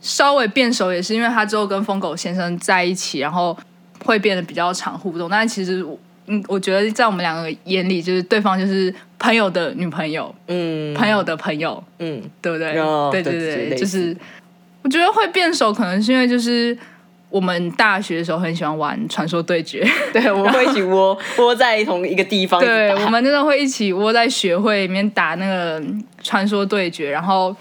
[0.00, 3.58] 稍微变熟也是因为他之后跟疯狗先生在一起，然后
[4.04, 5.28] 会变得比较常互动。
[5.28, 12.76] 但是其实我，嗯，我觉得在我们两个眼里，就是对方就是朋友的女朋友，嗯，朋友的朋友，嗯，对不对？
[12.80, 14.14] 哦对对对，就是
[14.82, 16.76] 我觉得会变熟，可能是因为就是
[17.30, 22.60] 我们大学的时候很喜欢玩传说对决， 对，我们会一起窝窝在同一个地方。
[22.60, 25.80] 对，我们真的会一起窝在学会里面打那个
[26.20, 27.54] 传说对决，然后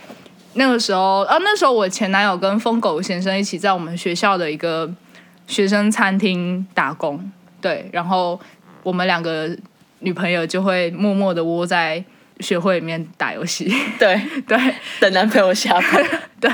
[0.55, 4.91] 那个时候，啊，那时候我前男友跟疯狗先生一起在我们学校的一个
[5.45, 8.39] 学生餐厅打工，对，然后
[8.81, 9.55] 我们两个
[10.01, 12.03] 女朋友就会默默的窝在
[12.39, 14.21] 学会里面打游戏， 对。
[14.47, 14.57] 对。
[14.99, 16.05] 等男朋友下班。
[16.41, 16.51] 对，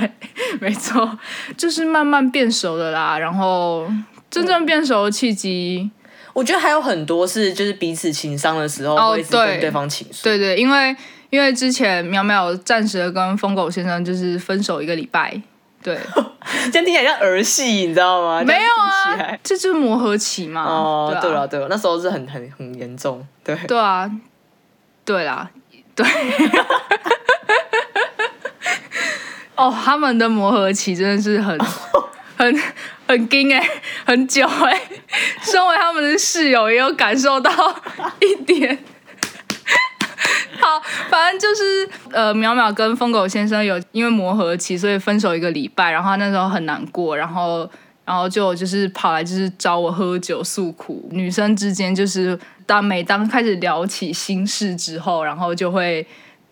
[0.59, 1.17] 没错，
[1.55, 3.89] 就是慢慢变熟的啦，然后
[4.29, 5.89] 真正变熟的契机。
[6.33, 9.59] 我觉得还有很多是就是彼此情商的时候哦会跟对。
[9.61, 10.23] 对方倾诉。
[10.23, 10.95] 对对，因为
[11.29, 15.41] 因为之前淼淼暂时的跟疯狗先生就是分手一个礼拜，
[15.87, 15.95] 对，
[16.69, 18.43] 这样听起来像儿戏，你知道吗？
[18.43, 20.61] 没有啊来，这就是磨合期嘛。
[20.63, 23.55] 哦，对了对了，那时候是很很很严重，对。
[23.67, 24.11] 对啊，
[25.05, 25.49] 对啦，
[25.95, 26.05] 对。
[29.55, 31.57] 哦，他们的磨合期真的是很、
[32.35, 32.61] 很、
[33.07, 33.65] 很硬哎、
[34.05, 34.81] 很久哎、
[35.41, 37.49] 身为他们的室友，也有感受到
[38.19, 38.77] 一点。
[40.59, 47.69] 好，反正就是呃，淼淼跟疯狗先生有因为磨合期，所以分手一个礼拜，然后他那时候很难过，然后
[48.05, 51.07] 然后就就是跑来就是找我喝酒诉苦。
[51.11, 56.05] 女生之间就是当每当开始聊起心事之后，然后就会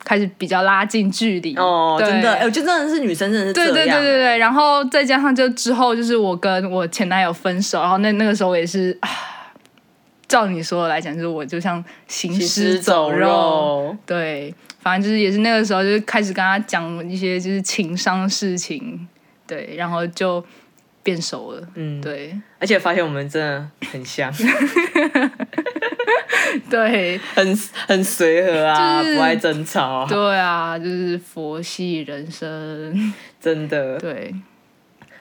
[0.04, 1.56] 开始比较拉近距离。
[1.56, 4.00] 哦，真的，哎、我觉得真的是女生真的是这对样。
[4.00, 9.10] 对对对对，然后再加上就之后就是我跟我前男友分手，然后那那个时候我也是啊，
[10.28, 13.98] 照你说的来讲，就是我就像行行尸尸走走肉，肉。
[14.06, 19.08] 对，反正就是也是那个时候就是开始跟他讲一些就是情商的事情，
[19.46, 20.44] 对，然后就
[21.04, 22.36] 变熟了，嗯，对。
[22.60, 24.34] 而且发现我们真的很像，
[26.70, 27.20] 对。
[27.36, 29.88] 很很随和啊，就是不爱争吵。
[29.88, 34.00] 啊，对啊，就是佛系人生，真的。
[34.00, 34.34] 对。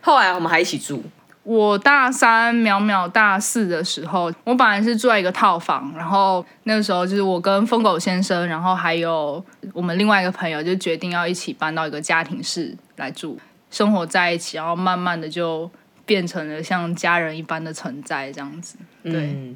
[0.00, 1.02] 后来我们还一起住，
[1.44, 13.38] 我大三，淼淼大四的时候，我本来是住在一个套房，然后那个时候就是我跟疯狗先生，然后还有我们另外一个朋友，就决定要一起搬到一个家庭式来住，
[13.70, 15.70] 生活在一起，然后慢慢的就
[16.06, 18.78] 变成了像家人一般的存在这样子。
[19.02, 19.54] 对，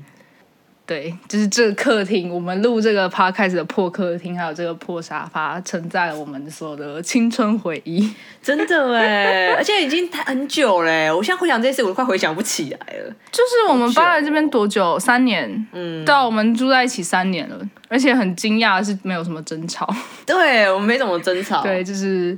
[0.88, 8.10] 对，就是这个客厅，我们录这个 podcast 的破客厅，还有这个破沙发，承载了我们所有的青春回忆。
[8.42, 13.14] 真的哎，而且已经很久嘞，我现在回想这些事，我都快回想不起来了。
[13.30, 14.98] 就是我们搬来这边多久？
[14.98, 15.66] 三年。
[15.74, 19.86] 嗯，对啊，我们住在一起三年了，而且很惊讶的是没有什么争吵。
[20.24, 21.62] 对我们没怎么争吵。
[21.62, 22.32] 对，就是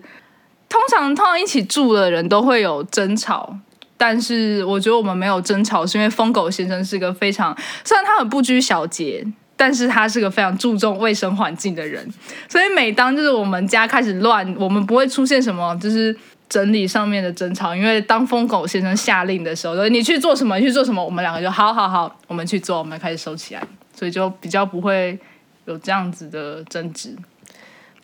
[0.68, 3.56] 通常通常一起住的人都会有争吵，
[4.00, 9.26] 但是我觉得我们没有争吵，是因为疯狗先生是个非常虽然他很不拘小节。
[9.60, 12.02] 但是他是个非常注重卫生环境的人，
[12.48, 16.16] 所以每当就是我们家开始乱，我们不会出现什么就是
[16.48, 23.62] 整理上面的争吵，因为当疯狗先生下令的时候，就是你去做什么，你去做什么，我们两个就好好好，我们去做，我们开始收起来，
[23.94, 25.18] 所以就比较不会
[25.66, 27.14] 有这样子的争执。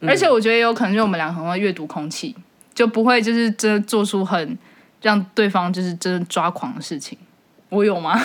[0.02, 2.37] 而且我觉得也有可能，因为我们两个很会阅读空气，
[2.74, 4.59] 就不会就是真的做出很
[5.07, 7.16] 让对方就是真的抓狂的事情。
[7.69, 8.21] 我有吗？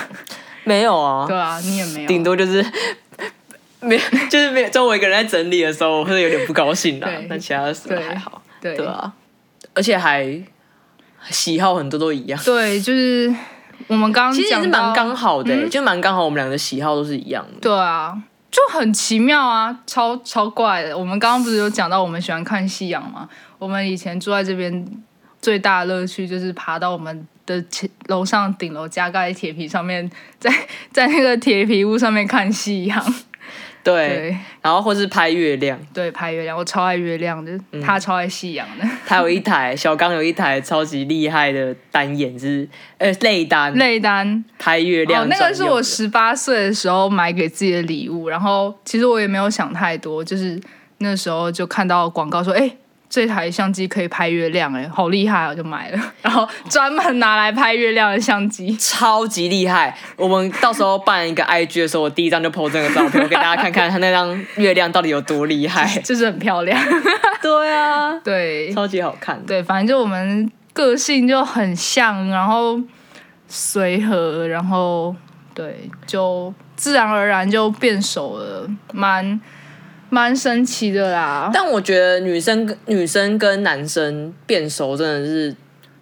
[0.64, 2.08] 没有啊，对啊，你也没有。
[2.08, 2.66] 顶多就是
[3.80, 7.28] 没有，就是没有周围一个人在整理的时候，我会有点不高兴啦对。
[7.30, 9.14] 但其他的时候还好，对对啊，
[9.76, 10.42] 而且还
[11.30, 12.42] 喜好很多都一样。
[12.44, 13.32] 对，就是
[13.88, 17.60] 我们刚刚其实蛮刚好的欸、就蛮刚好，我们两个的喜好都是一样的。
[17.62, 20.98] 对啊，就很奇妙啊，超超怪的。
[20.98, 23.30] 我们刚刚不是有讲到我们喜欢看夕阳吗？
[23.58, 24.86] 我们以前住在这边
[25.42, 30.52] 最大的乐趣就是爬到我们的前楼上顶楼加盖铁皮上面，在
[30.92, 33.04] 在那个铁皮屋上面看夕阳。
[33.84, 34.38] 对，对。
[34.62, 38.88] 然后或是拍月亮，对，拍月亮，我超爱月亮的，他超爱夕阳的。
[39.08, 43.74] 他有一台小刚有一台超级厉害的单眼是呃 内单。
[43.76, 44.46] 内单。
[44.60, 50.62] 拍月亮哦，那个是我十八岁的时候买给自己的礼物，然后其实我也没有想太多，就是
[51.00, 52.72] 那时候就看到广告说，哎、
[53.12, 58.74] 这台相机可以拍月亮、哎，好厉害，我就买了， 然后专门拿来拍月亮的相机。
[58.80, 59.94] 超级厉害。
[60.16, 65.86] 我们到时候办一个 IG 的时候，我第一张就 po 这个照片，我给大家看看它那张月亮到底有多厉害。
[66.06, 66.82] 就是很漂亮，
[67.42, 69.46] 对啊，对超级好看。
[69.46, 72.80] 对，反正就我们个性就很像，然后
[73.50, 75.14] 随和，然后
[75.54, 79.42] 对，就自然而然就变熟了，蛮
[80.12, 81.50] 蛮神奇的啦。
[81.52, 85.56] 但我觉得女生跟女生跟男生变熟真的是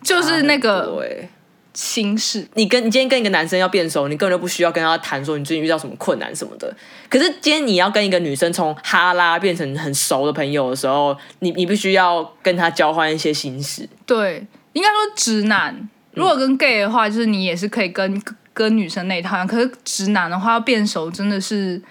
[0.04, 1.30] 就是那个对。
[1.76, 6.76] 心事，你跟你今天跟一个男生要变熟，你根本就不需要跟他谈说你最近遇到什么困难什么的。
[7.08, 13.88] 可是今天你要跟一个女生从哈拉变成很熟的朋友的时候，你你必须要跟他交换一些心事。
[14.06, 15.88] 对，应该说直男。
[16.16, 21.82] 如果跟 gay 的话，就是你也是可以跟跟女生那一套，可是直男的话要变熟真的是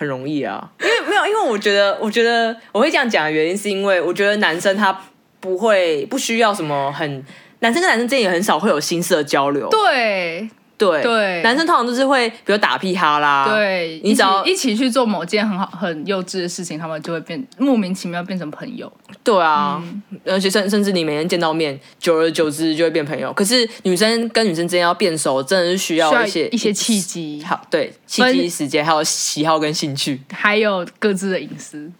[0.00, 4.98] 很容易啊，因为没有，因为我觉得，我觉得我会这样讲的原因，是因为我觉得男生他
[5.40, 7.22] 不会不需要什么很，
[7.58, 10.48] 男生跟男生之间也很少会有心事的交流，对
[10.80, 18.90] 对对男生通常都是会比如打屁哈啦，，对，你只要一起去做某件很好很幼稚的事情，他们就会变莫名其妙变成朋友。
[19.22, 23.30] 对啊，嗯而且甚甚至你每天见到面，久而久之就会变朋友。
[23.34, 30.22] 可是女生跟女生之间要变熟，真的是需需要要一些一些契机，好对契分机时间，还有喜好跟兴趣。
[30.32, 31.92] 还有各自的隐私，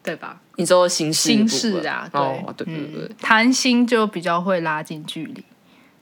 [0.00, 0.40] 对吧？
[0.56, 5.42] 你说心事的心事啊，对，哦，对对对谈心就比较会拉近距离，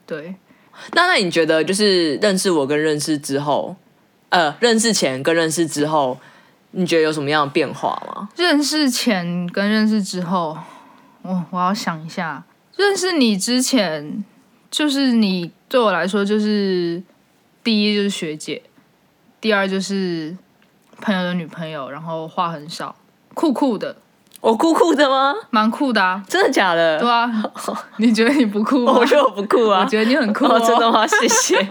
[0.05, 0.35] 对。
[0.93, 3.75] 那那你觉得就是认识我跟认识之后，
[4.29, 6.17] 呃，认识前跟认识之后，
[6.71, 8.29] 你觉得有什么样的变化吗？
[8.35, 10.57] 认识前跟认识之后，
[11.21, 12.43] 我我要想一下。
[12.77, 14.23] 认识你之前，
[14.71, 17.01] 就是你对我来说就是
[17.63, 18.61] 第一就是学姐，
[19.39, 20.35] 第二就是
[20.99, 22.95] 朋友的女朋友，然后话很少，
[23.33, 23.97] 酷酷的，
[24.41, 25.33] 我酷酷的吗？
[25.51, 26.21] 蛮酷的啊。
[26.27, 26.99] 真的假的？
[26.99, 27.31] 对啊，
[27.97, 28.93] 你觉得你不酷吗？
[28.97, 29.81] 我觉得我不酷啊。
[29.81, 31.05] 我觉得你很酷、哦，真的吗？
[31.07, 31.55] 谢谢。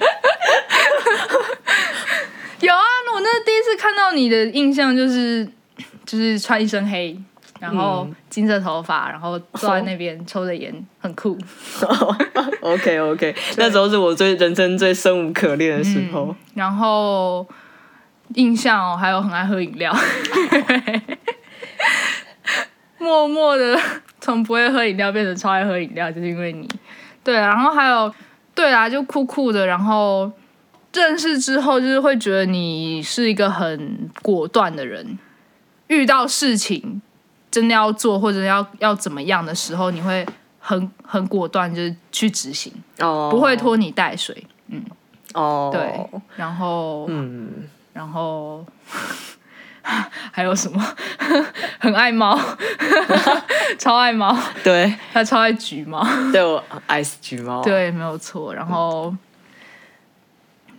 [2.61, 2.83] 有啊，
[3.14, 5.45] 我那第一次看到你的印象就是，
[6.07, 7.18] 就是穿一身黑，
[7.59, 11.37] 然后金色头发，然后坐在那边抽着烟，很酷。
[12.61, 16.37] OK OK，那时候是我最人生最生无可恋的时候。
[16.55, 17.47] 然后
[18.35, 19.91] 印象哦，还有很爱喝饮料，
[23.01, 23.76] 默默的
[24.20, 26.68] 从不会喝饮料变成超爱喝饮料，就是因为你。
[27.24, 28.14] 对啊，然后还有
[28.55, 30.30] 对啊，就酷酷的，然后
[30.92, 35.18] 认识之后，就是会觉得你是一个很果断的人，
[35.88, 37.03] 遇到事情
[37.51, 40.26] 真的要做或者要要怎么样的时候，你会
[40.59, 44.46] 很很果断，就是去执行，哦，不会拖泥带水。
[44.68, 44.82] 嗯
[45.34, 48.64] 哦，对，然后嗯，然后
[50.32, 50.84] 还有什么？
[51.78, 52.38] 很爱猫，
[53.78, 58.55] 超爱猫，对，他超爱橘猫，对我爱死橘猫。，对，没有错。
[58.55, 59.14] 然后，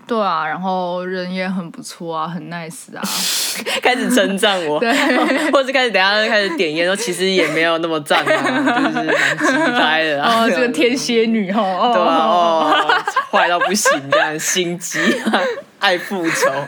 [0.08, 3.02] 对啊，然后人也很不错啊，很 nice 啊，
[3.82, 4.92] 开始称赞我，对，
[5.52, 10.44] 或者开始等一下开始点烟，说其实也没有那么赞啊，就是蛮鸡掰的啊。
[10.44, 15.00] 哦，这个天蝎女哦，哦，对啊，哦，坏到不行，这样心机，
[15.80, 16.68] 爱复仇，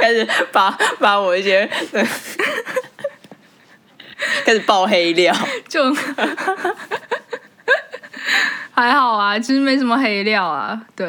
[0.00, 1.68] 开始把把我一些
[4.44, 5.34] 开始爆黑料。
[5.68, 5.92] 就
[8.72, 11.06] 还好啊，其实没什么黑料啊，对。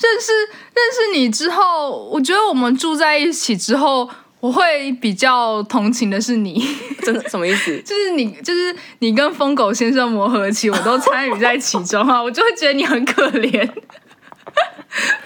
[0.00, 4.08] 认识认识你之后，我觉得我们住在一起之后，
[4.40, 6.64] 我会比较同情的是你，
[7.02, 7.76] 真的什么意思？
[7.82, 13.68] 就是你，就是你跟疯狗先生磨合期，我都参与在其中啊， 我就会觉得你很可怜。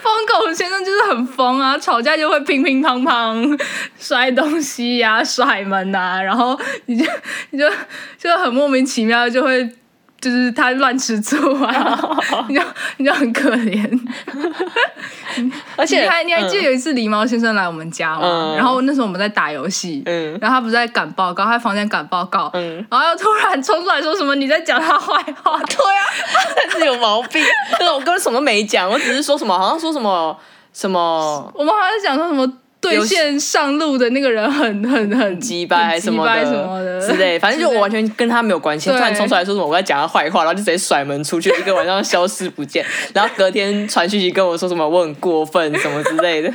[0.02, 3.60] 疯狗先生就是很疯啊，吵架就会乒乒乓乓，
[3.98, 7.04] 摔东西呀、甩门呐、然后你就
[7.50, 7.64] 你就
[8.18, 9.70] 就很莫名其妙，就会
[10.22, 12.16] 就是他乱吃醋啊，
[12.48, 12.62] 你就
[12.98, 14.00] 你就很可怜。
[15.76, 18.20] 而且你还你还记得嗯有一次狸猫先生来我们家吗？
[18.24, 26.04] 嗯然后那时候我们在打游戏，嗯然后他不是在赶报告，他在房间赶报告，嗯然后又突然冲出来说什么你在讲他坏话， 对啊，
[26.56, 27.42] 但是有毛病。
[27.72, 30.38] 但是我根本什么都没讲，我只是说什么，好像说什么
[30.72, 32.46] 什么我们好像在讲说什么
[32.82, 38.90] 对线上路的那个人很很很鸡掰还是什么的之类，反正就我完全跟他没有关系。
[38.90, 42.84] 突然冲出来说什么我在讲他坏话，然后就直接甩门出去，一个晚上消失不见。
[43.14, 46.52] 然后隔天传讯息跟我说什么我很过分什么之类的。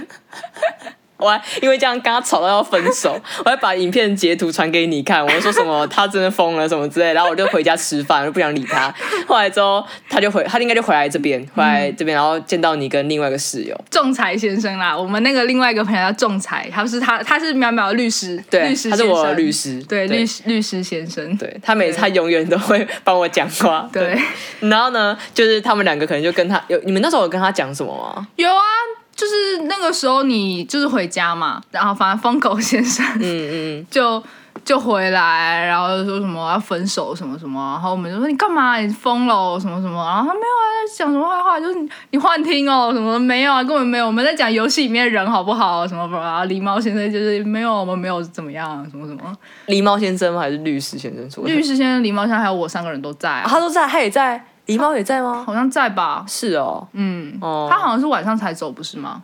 [1.18, 8.93] 我还因为这样跟他吵到要分手， 我还把影片截图传给你看，我就说什么他真的疯了什么之类，然后我就回家吃饭，我就不想理他。
[9.28, 14.97] 后来之后他就回，他应该就回来这边，回来这边，然后见到你跟另外一个室友，仲裁先生啦。
[14.97, 24.18] 我们那个另外一个朋友叫仲裁，他是他他是淼淼的律师，对律，师他是我的律师，对律师律师先生，对他每次他永远都会帮我讲话，对，
[24.59, 28.28] 然后呢，就是他们两个可能就跟他有，你们那时候有跟他讲什么吗？
[28.36, 28.61] 有啊。
[29.18, 33.22] 就是那个时候你就是回家嘛，然后反正疯狗先生嗯
[33.82, 33.86] 嗯。
[33.91, 34.24] 就
[34.65, 38.78] 就回来，然后就说什么要分手什么什么，然后我们就说你干嘛？
[38.78, 39.34] 你疯了？
[39.34, 46.03] 哦什么什么，然后他没有啊在讲什么坏话，就是你你幻听哦什么没有啊根本没有，我们在讲游戏里面人好不好什么？
[46.05, 49.22] 什么，然后狸猫先生就是没有我们没有怎么样什么什么，
[49.68, 50.41] 嗯，狸猫先生吗？
[50.41, 51.32] 还是律师先生？
[51.32, 51.43] 说？
[51.45, 53.41] 律师先生、狸猫先生还有我三个人都在、啊。
[53.45, 55.43] 啊，他都在，他也在，狸猫也在吗？
[55.45, 57.68] 好像在吧，是哦，嗯，哦。
[57.72, 59.24] 他好像是晚上才走不是吗？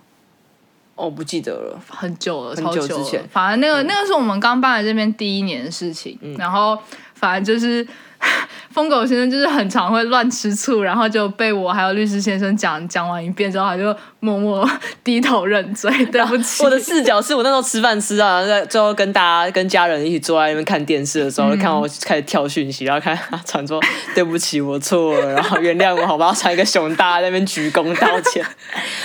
[0.96, 1.80] 哦，不记得了。
[1.90, 3.22] 很久了，很久之前。
[3.22, 6.78] 嗯反正那个、那个是我们刚搬来这边第一年的事情，然后
[7.16, 7.86] 反正就是
[8.74, 14.68] 疯狗先生就是很常会乱吃醋，然后就被我还有律师先生讲讲完一遍之后，他就默默
[15.04, 16.64] 低头认罪，对不起。
[16.64, 23.80] 我的视角是我那时候吃饭吃到，然后在最后跟大家跟家人一起坐在那边看电视的时候，就看我开始跳讯息，然后看他传说
[24.16, 28.44] 对不起，我错了，然后原谅我，好吧，传一个熊大在那边鞠躬道歉，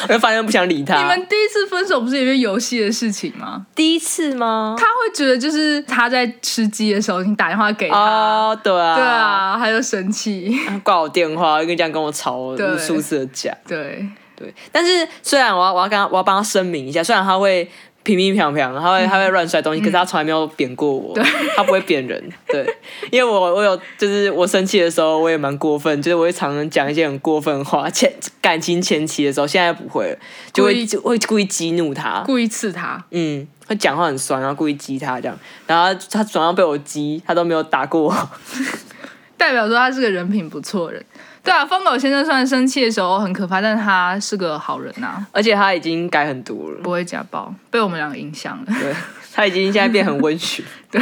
[0.08, 0.96] 我就发现不想理他。
[0.96, 3.66] 你们第一次分手不是因为游戏的事情吗？
[3.74, 4.74] 第一次吗？
[4.78, 13.56] 他会觉得就是他在吃鸡的时候，你打电话给他，哦，对啊，对，啊，他就生气， 挂我电话，跟这样跟我吵对无数次的架。
[13.66, 14.06] 对，
[14.36, 17.68] 对，但是虽然我要我要跟他我要帮他声明一下，虽然他会
[18.04, 21.14] 平平平平，他会他会乱摔东西，可是他从来没有扁过我，
[21.56, 22.22] 他不会扁人。
[22.48, 22.64] 对，
[23.10, 30.18] 因为我我有就是我生气的时候，我也蛮过分，就是我会常常讲一些很过分的话，前感情前期的时候，现在不会了，
[30.52, 32.22] 就会就会故意激怒他。
[32.24, 33.04] 故意刺他。
[33.10, 38.14] 嗯，会讲话很酸，然后故意激他这样，然后他他总要被我激，他都没有打过我。
[39.38, 41.04] 代表说他是个人品不错的人。
[41.42, 48.64] 对啊，疯狗先生虽然生气的时候很可怕，但是他是个好人呐、而且他已经改很多了，不会家暴，被我们两个影响了。
[48.66, 48.92] 对，
[49.32, 50.62] 他已经现在变很温驯。
[50.90, 51.00] 对，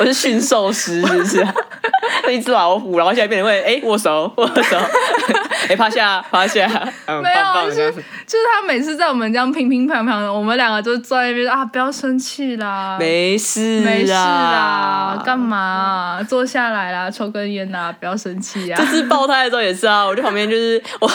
[0.00, 1.46] 我是驯兽师，是不是？
[2.30, 4.78] 一只老虎，然后现在变成会哎、握手握手，
[5.68, 6.66] 哎、趴下趴下，
[7.06, 15.58] 嗯，没有棒棒就是他每次在我们这样乒乒乓乓的，我们两个就坐在那边啊，不要生气啦，没事没事啦啦，，干嘛？
[15.58, 18.78] 啊、坐下来啦，抽根烟啦，不要生气啊。
[18.80, 18.86] 这。
[18.86, 21.10] 次爆胎的时候也是啊，我在旁边就是我，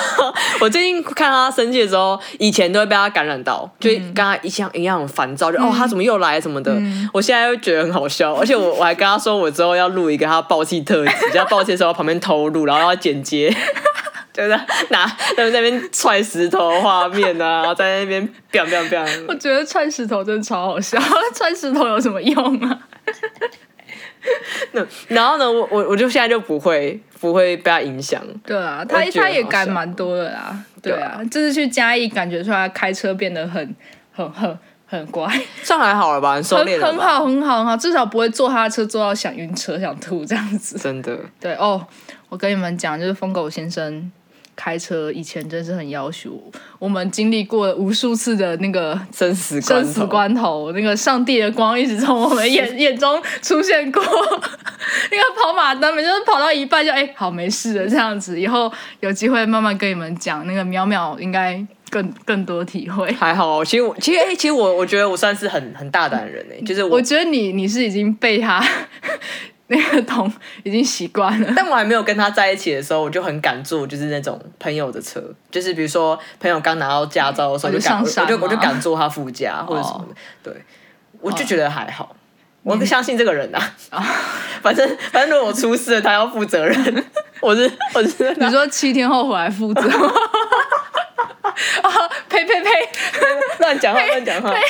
[0.62, 6.76] 我最近看他生气的时候，以前都会被他感染到，就跟他一样一样很烦躁，就、哦他怎么又来什么的。
[7.14, 13.53] 我现在会觉得很好笑，而且我我还跟他说，我之后要录一个他暴气特辑，就他暴气的时候旁边偷录，然后要剪接。
[14.34, 14.49] 就是
[14.89, 15.03] 拿
[15.36, 18.21] 他们在那边踹石头的画面啊，然后在那边
[18.51, 20.99] biang biang biang，我觉得踹石头真的超好笑，
[21.34, 22.80] 踹石头有什么用啊？
[24.73, 30.55] 那然后呢，我我我就现在就不会不会被他影响，对啊，他他也改蛮多的啦。
[30.84, 33.75] 对对啊，这次去嘉义，感觉出来开车变得很
[34.13, 34.59] 很很
[34.90, 35.30] 很乖，
[35.64, 40.80] 算还好了吧，很很很好很好很好，至少不会坐他的车坐到想晕车想吐这样子。
[40.80, 41.20] 真的。
[41.40, 41.86] 对哦，
[42.30, 44.10] 我跟你们讲，就是疯狗先生
[44.56, 54.02] 开车以前真是很要求我，我们经历过无数次的那个生死关头生死关头，那个上帝的光一直从我们眼 眼中出现过。
[55.12, 58.40] 那个跑马灯，每次跑到一半就哎、好没事的这样子。
[58.40, 58.72] 以后
[59.02, 63.12] 有机会慢慢跟你们讲，那个淼淼应该更更多体会。
[63.14, 68.64] 还好，其实我其实哎、其实我我觉得我算是很很大胆的人哎、就是我我，觉得你你是已经被他
[69.68, 70.32] 那个桶
[70.64, 71.54] 已经习惯了。
[71.56, 75.22] 但我还没有跟他在一起的时候，我就很敢坐，就是那种朋友的车，
[75.52, 80.16] 就是比如说朋友刚拿到驾照的时候，哦就就敢我就我就敢坐他副驾或者什么的，
[80.52, 80.54] 对，
[81.22, 82.16] 我就觉得还好。
[82.64, 83.62] 我不相信这个人啊，
[84.62, 87.06] 反正反正如果我出事了，他要负责任。
[87.40, 89.82] 我是我是你说七天后回来负责？
[91.82, 91.89] 啊
[92.30, 92.70] 呸呸 呸！
[93.60, 94.53] 乱讲话乱讲话，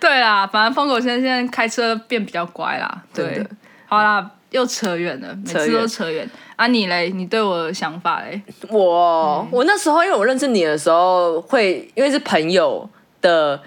[0.00, 3.02] 对啦，反正疯狗先生现在开车变比较乖啦。
[3.12, 3.44] 对，
[3.86, 6.28] 好啦，又扯远了，每次扯远都扯远。
[6.56, 7.10] 啊，你嘞？
[7.10, 8.40] 你对我的想法嘞？
[8.68, 12.88] 我我那时候因为我认识你的时候，会因为是朋友
[13.20, 13.60] 的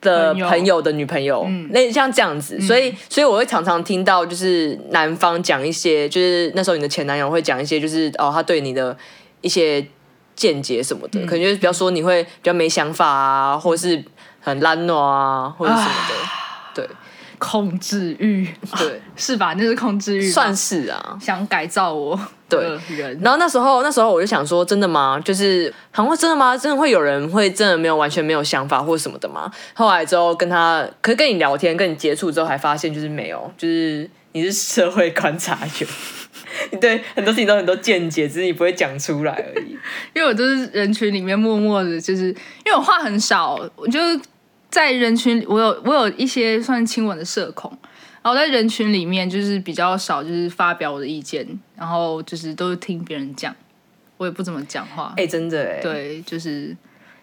[0.00, 8.96] 的朋友朋友的女朋友，那像这样子，所以所以我会常常听到就是男方讲一些，就是那时候你的前男友会讲一些，就是哦他对你的
[9.44, 9.86] 一些
[10.34, 14.02] 见解什么的，可能就是比方说你会比较没想法啊，或者是
[14.40, 16.14] 很懒惰啊，或者什么的，
[16.74, 16.88] 对
[17.38, 19.54] 控制欲，对， 是吧？
[19.54, 21.18] 那是控制欲，算是啊。
[21.20, 22.18] 想改造我
[22.48, 23.20] 对人。
[23.22, 25.20] 然后那时候，那时候我就想说，真的吗？
[25.22, 26.56] 就是好像会真的吗？
[26.56, 29.50] 真的会有人会真的没有完全没有想法或什么的吗？
[29.74, 35.88] 后来之后跟他，可是跟你聊天、跟你接触之后，还发现就是没有，就是你是社会观察员，
[36.70, 39.76] 你 对很多事情都有很多见解，只是你不会讲出来而已。
[40.14, 44.20] 因为我就是人群里面默默的，就是因为我话很少，我就是
[44.70, 47.70] 在人群里，我有我有一些算亲吻的社恐，
[48.22, 51.46] 然后在人群里面就是比较少，就是发表我的意见，
[51.76, 53.54] 然后就是都是听别人讲，
[54.16, 55.12] 我也不怎么讲话。
[55.16, 56.76] 哎、真的哎，，对，就是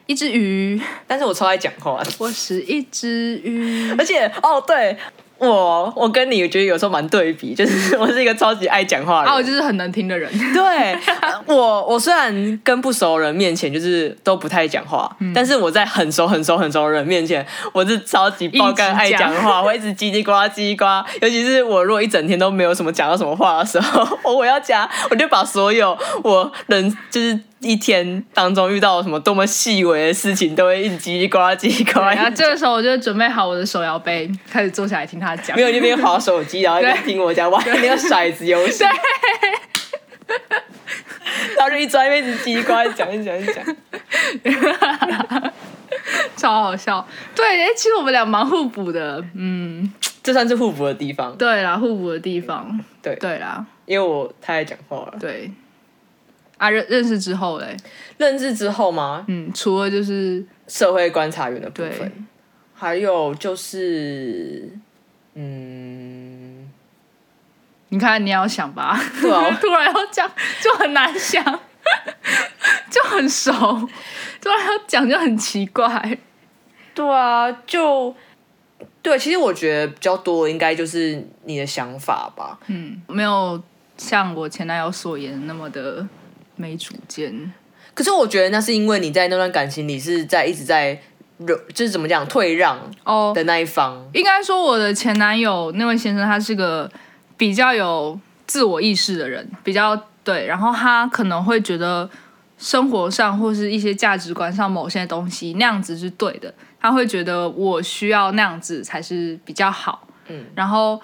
[0.05, 3.91] 一只鱼，但是我超爱讲话，我是一只鱼。
[3.97, 4.97] 而且哦，对
[5.41, 9.31] 我，我跟你我觉得有时候蛮对比，就是我是一个超级爱讲话的人。
[9.31, 10.31] 啊，我就是很能听的人。
[10.53, 10.97] 对
[11.47, 20.85] 我，我虽然跟不熟的人面前就是都不太讲话，嗯但是我在很熟很熟很熟的人面前，我是超级爆肝爱讲话，我一直叽叽呱叽叽呱。
[21.21, 32.13] 尤其是我如果一整天都没有什么讲到什么话的时候，我 我要讲，我就把所有我人就是一天当中遇到什么多么细微的事情，都会一直叽叽呱啦叽叽呱啦。
[32.13, 35.55] 然后这个时候我就准备好我的手摇杯，开始坐下来听他讲。
[35.55, 38.83] 没有一边划手机，然后一边听我讲，玩那个骰子游戏。
[41.55, 43.63] 然后就一直在那边一直叽叽呱啦讲一讲一讲。
[46.35, 47.05] 超好笑。
[47.35, 49.23] 对，哎、其实我们俩蛮互补的。
[49.35, 49.93] 嗯，
[50.23, 51.35] 这算是互补的地方。
[51.37, 52.79] 对啦，互补的地方。
[53.03, 55.13] 对对啦，因为我太爱讲话了。
[55.19, 55.51] 对。
[56.61, 57.75] 啊，认认识之后嘞，
[58.19, 59.25] 认识之后吗？
[59.27, 62.27] 嗯，除了就是社会观察员的部分，
[62.75, 64.69] 还有就是，
[65.33, 66.69] 嗯，
[67.89, 70.31] 你看你要想吧，对啊 突然要讲
[70.61, 71.43] 就很难想，
[72.91, 73.51] 就很熟，
[74.39, 76.15] 突然要讲就很奇怪。
[76.93, 78.15] 对啊，就
[79.01, 82.59] 对，其实我觉得比较多应该就是你的想法吧。
[82.67, 83.59] 嗯，没有
[83.97, 86.05] 像我前男友所言那么的
[86.61, 87.51] 没主见。
[87.93, 91.01] 可是我觉得那是因为你在那段感情里是在一直在
[91.39, 94.07] 忍，就是怎么讲退让哦，的那一方。
[94.13, 96.89] 应该说我的前男友那位先生，他是个
[97.35, 102.09] 比较有自我意识的人，比较对，然后他可能会觉得
[102.57, 110.07] 生活上或是一些价值观上某些东西那样子是对的，他会觉得我需要那样子才是比较好。
[110.27, 111.01] 嗯，然后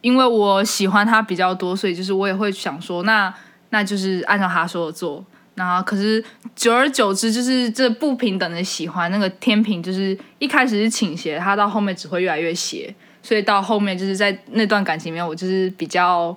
[0.00, 3.34] 因为我喜欢他比较多，所以就是我也会想说，那
[3.70, 5.24] 那就是按照他说的做。
[5.54, 12.94] 然后可是久而久之，就是这不平等的喜欢，那个天平就是一开始是倾斜，他到后面只会越来越斜。
[13.20, 16.34] 所以到后面就是在那段感情里面，我就是比较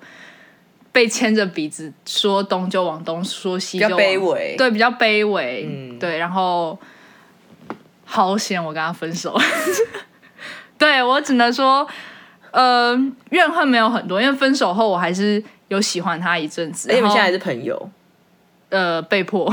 [0.92, 4.56] 被牵着鼻子说东就往东，说西比较就往卑微。
[4.58, 6.78] 对，比较卑微，嗯对，然后
[8.04, 9.40] 好险我跟他分手，
[10.80, 11.88] 对我只能说，
[12.50, 12.94] 呃，
[13.30, 15.42] 怨恨没有很多，因为分手后我还是
[15.72, 17.90] 有喜欢他一阵子，然后而且你们现在还是朋友，
[18.70, 19.50] 呃被迫，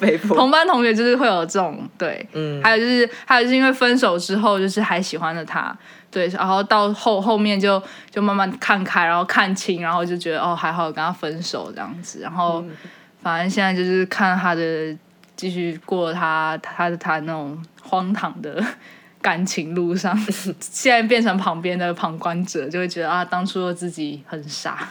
[0.00, 0.34] 被迫。
[0.36, 2.60] 同班同学就是会有这种对，嗯。
[2.62, 5.76] 还有就是还有就是因为分手之后就是还喜欢着他，
[6.10, 7.80] 对，然后到后后面就
[8.10, 12.76] 就慢慢看开，然后看清，然后就觉得哦还好有跟他分手这样子，然后嗯。
[13.22, 14.94] 反正现在就是看他的
[15.34, 18.62] 继续过他他的他那种荒唐的
[19.22, 20.14] 感情路上，
[20.60, 24.90] 现在变成旁边的旁观者，就会觉得啊当初的自己很傻，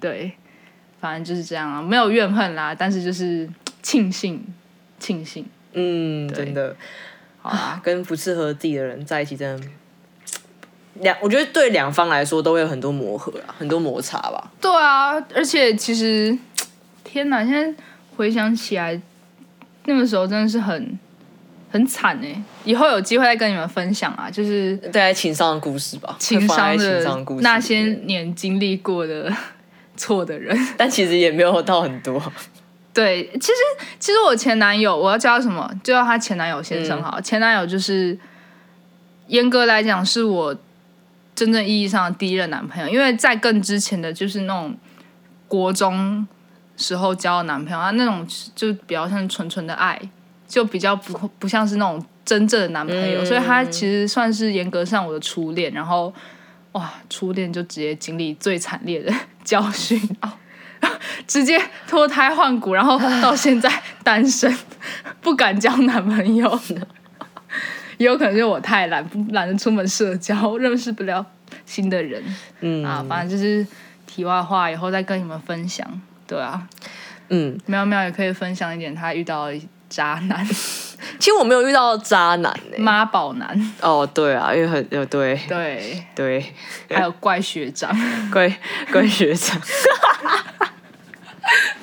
[0.00, 0.32] 对，
[1.00, 3.48] 反正就是这样啊，没有怨恨啦，但是就是
[3.82, 4.44] 庆幸
[4.98, 6.74] 庆幸，嗯，真的，
[7.42, 7.80] 好啦。
[7.82, 9.66] 跟不适合自己的人在一起，真的
[11.00, 14.50] 两，我觉得对两方来说都会有很多磨合啊，很多摩擦吧。
[14.60, 16.36] 对啊，而且其实，
[17.04, 17.44] 天哪！
[17.44, 17.82] 现在
[18.16, 19.00] 回想起来，
[19.84, 20.98] 那个时候真的是很
[21.70, 22.42] 很惨哎。
[22.64, 29.30] 以后有机会再跟你们分享啊，就是对，情商的故事吧，情商情商的故事那些年经历过的
[29.96, 30.56] 错的人。
[30.76, 32.20] 但其实也没有到很多。
[32.92, 33.52] 对，其实
[33.98, 35.70] 其实我前男友，我要叫他什么？
[35.84, 37.20] 就叫他前男友先生好了。
[37.20, 38.18] 前男友就是
[39.26, 40.56] 严格来讲是我
[41.34, 44.74] 真正意义上的第一任男朋友，因为在更之前的就是那种
[45.46, 46.26] 国中
[46.78, 50.00] 时候交的男朋友，他那种就比较像纯纯的爱，
[50.48, 55.70] 就比较不不像是那种真正的男朋友，嗯所以他其实算是严格上我的初恋。
[55.74, 56.10] 然后
[56.76, 59.12] 哇，初恋就直接经历最惨烈的
[59.42, 59.98] 教训。
[61.26, 64.54] 直接脱胎换骨，然后到现在单身，
[65.22, 66.60] 不敢交男朋友。
[67.96, 71.24] 也有可能是我太懒，不懒得出门社交，认识不了
[71.64, 72.22] 新的人
[72.60, 73.04] 嗯啊。
[73.08, 73.66] 反正就是
[74.06, 75.88] 题外话，以后再跟你们分享。
[76.26, 76.68] 对啊，
[77.30, 79.58] 嗯，喵喵也可以分享一点他遇到的
[79.88, 80.46] 渣男、
[81.20, 85.40] 其实我没有遇到渣男呢、妈宝男，哦，对啊，因为很呃，对。
[85.48, 86.54] 对，对，
[86.90, 87.90] 还有怪学长。
[88.32, 88.54] 怪
[88.92, 89.60] 怪学长，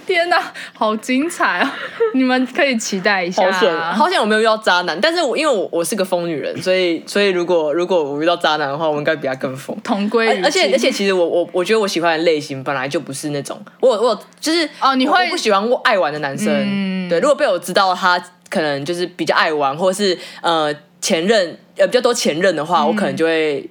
[0.05, 1.69] 天哪，好精彩哦！
[2.13, 3.93] 你们可以期待一下、好险，啊。
[3.93, 4.99] 好险我没有遇到渣男。
[4.99, 9.75] 但是我因为我我是个疯女人，所以所以如果如果我遇到渣男的话，我应该比他更疯。
[9.83, 16.53] 同归而而且而且，其实我我我觉得我喜欢的类型本来就不是那种我我就是哦你会不喜欢爱玩的男生。
[16.53, 18.17] 嗯对，如果被我知道他
[18.49, 23.69] 可能就是比较爱玩，或者是呃前任呃比较多前任的话，我可能就会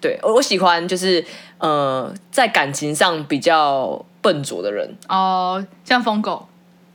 [0.00, 1.22] 对我我喜欢就是
[1.58, 4.96] 呃在感情上比较笨拙的人。
[5.08, 6.48] 哦，像疯狗，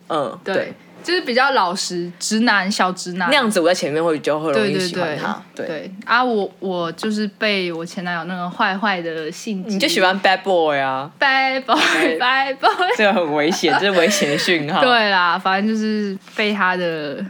[0.10, 0.74] 嗯，对，
[1.04, 5.42] 就是比较老实、直男、小直男那样子我在前面会比较会容易喜欢他。
[5.56, 12.72] 对，对啊，我我就是被我前男友那个坏坏的性质，你就喜欢 bad boy 啊，bad boy bad boy。
[12.98, 14.82] 这个很危险，这是危险的讯号。
[14.82, 17.24] 对啦，反正就是被他的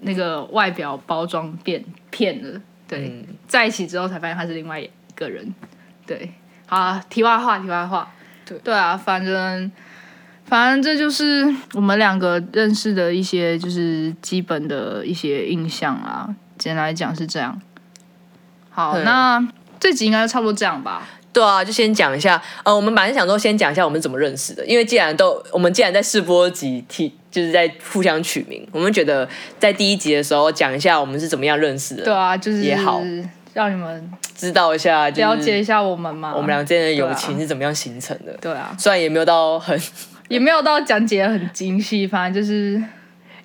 [0.00, 2.60] 那个外表包装骗骗了。
[2.88, 5.52] 对，嗯在一起之后才发现他是另外一个人。
[6.06, 6.32] 对，
[6.66, 8.08] 好啊，题外话，题外话。
[8.46, 9.70] 对对啊，反正
[10.44, 11.44] 反正这就是
[11.74, 16.34] 我们两个认识的一些就是基本的一些印象啊。
[16.56, 17.60] 简单来讲是这样。
[18.70, 19.46] 好，那
[19.78, 21.06] 这集应该差不多这样吧。
[21.32, 29.28] 对啊，就先讲一下，呃，我们本来想说先讲一下我们怎么认识的，因为既然都我们既然在试播集替就是在互相取名，我们觉得
[29.58, 33.02] 在第一集的时候讲一下我们是怎么样认识的，对啊，就是也好
[33.56, 36.34] 让你们知道一下、就是、了解一下我们嘛。
[36.36, 38.36] 我们俩之间的友情是怎么样形成的。
[38.38, 39.80] 对啊，虽然也没有到很，
[40.28, 42.84] 也没有到讲解得很精细，反正就是因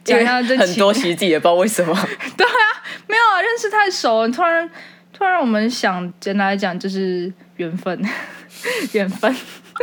[0.03, 1.93] 讲为一下这很多期其实自己也不知道为什么。
[2.36, 2.68] 对啊
[3.07, 4.70] 没有啊，认识太熟了，突然
[5.14, 7.97] 突然我们想简单来讲就是缘分，
[8.91, 9.34] 缘分，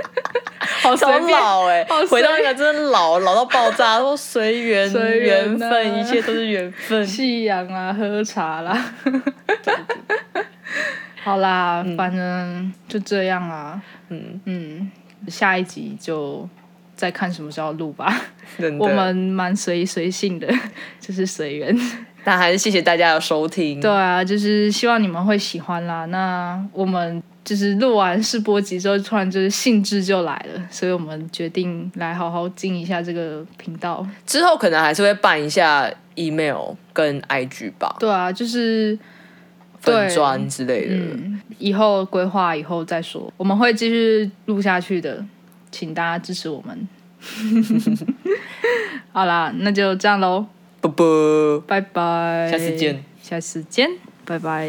[0.83, 7.05] 好随超便，老哎、回到那个真的老老到爆炸，说随缘随缘分，一切都是缘分。
[7.07, 8.79] 夕阳啊，喝茶啦。
[11.25, 13.81] 好啦，反正就这样啊。
[14.09, 14.91] 嗯嗯，
[15.29, 16.49] 下一集就
[16.95, 18.15] 再看什么时候录吧。
[18.79, 20.49] 我们蛮随随性的，
[21.01, 21.77] 就是随缘。
[22.25, 23.81] 但还是谢谢大家的收听。
[23.81, 26.05] 对啊，就是希望你们会喜欢啦。
[26.07, 34.07] 那我们就是录完试播集之后，突然就是兴致就来了，所以我们决定来好好经营一下这个频道。
[34.27, 38.99] 之后可能还是会办一下 email 跟 IG 吧，对啊，就是
[39.83, 40.95] 对粉砖之类的。
[40.95, 45.25] 嗯，以后规划以后再说，我们会继续录下去的，
[45.71, 46.89] 请大家支持我们。
[49.13, 50.45] 好啦，那就这样喽，
[50.83, 53.89] 啵啵，拜拜，下次见，下次见，
[54.27, 54.69] 拜拜。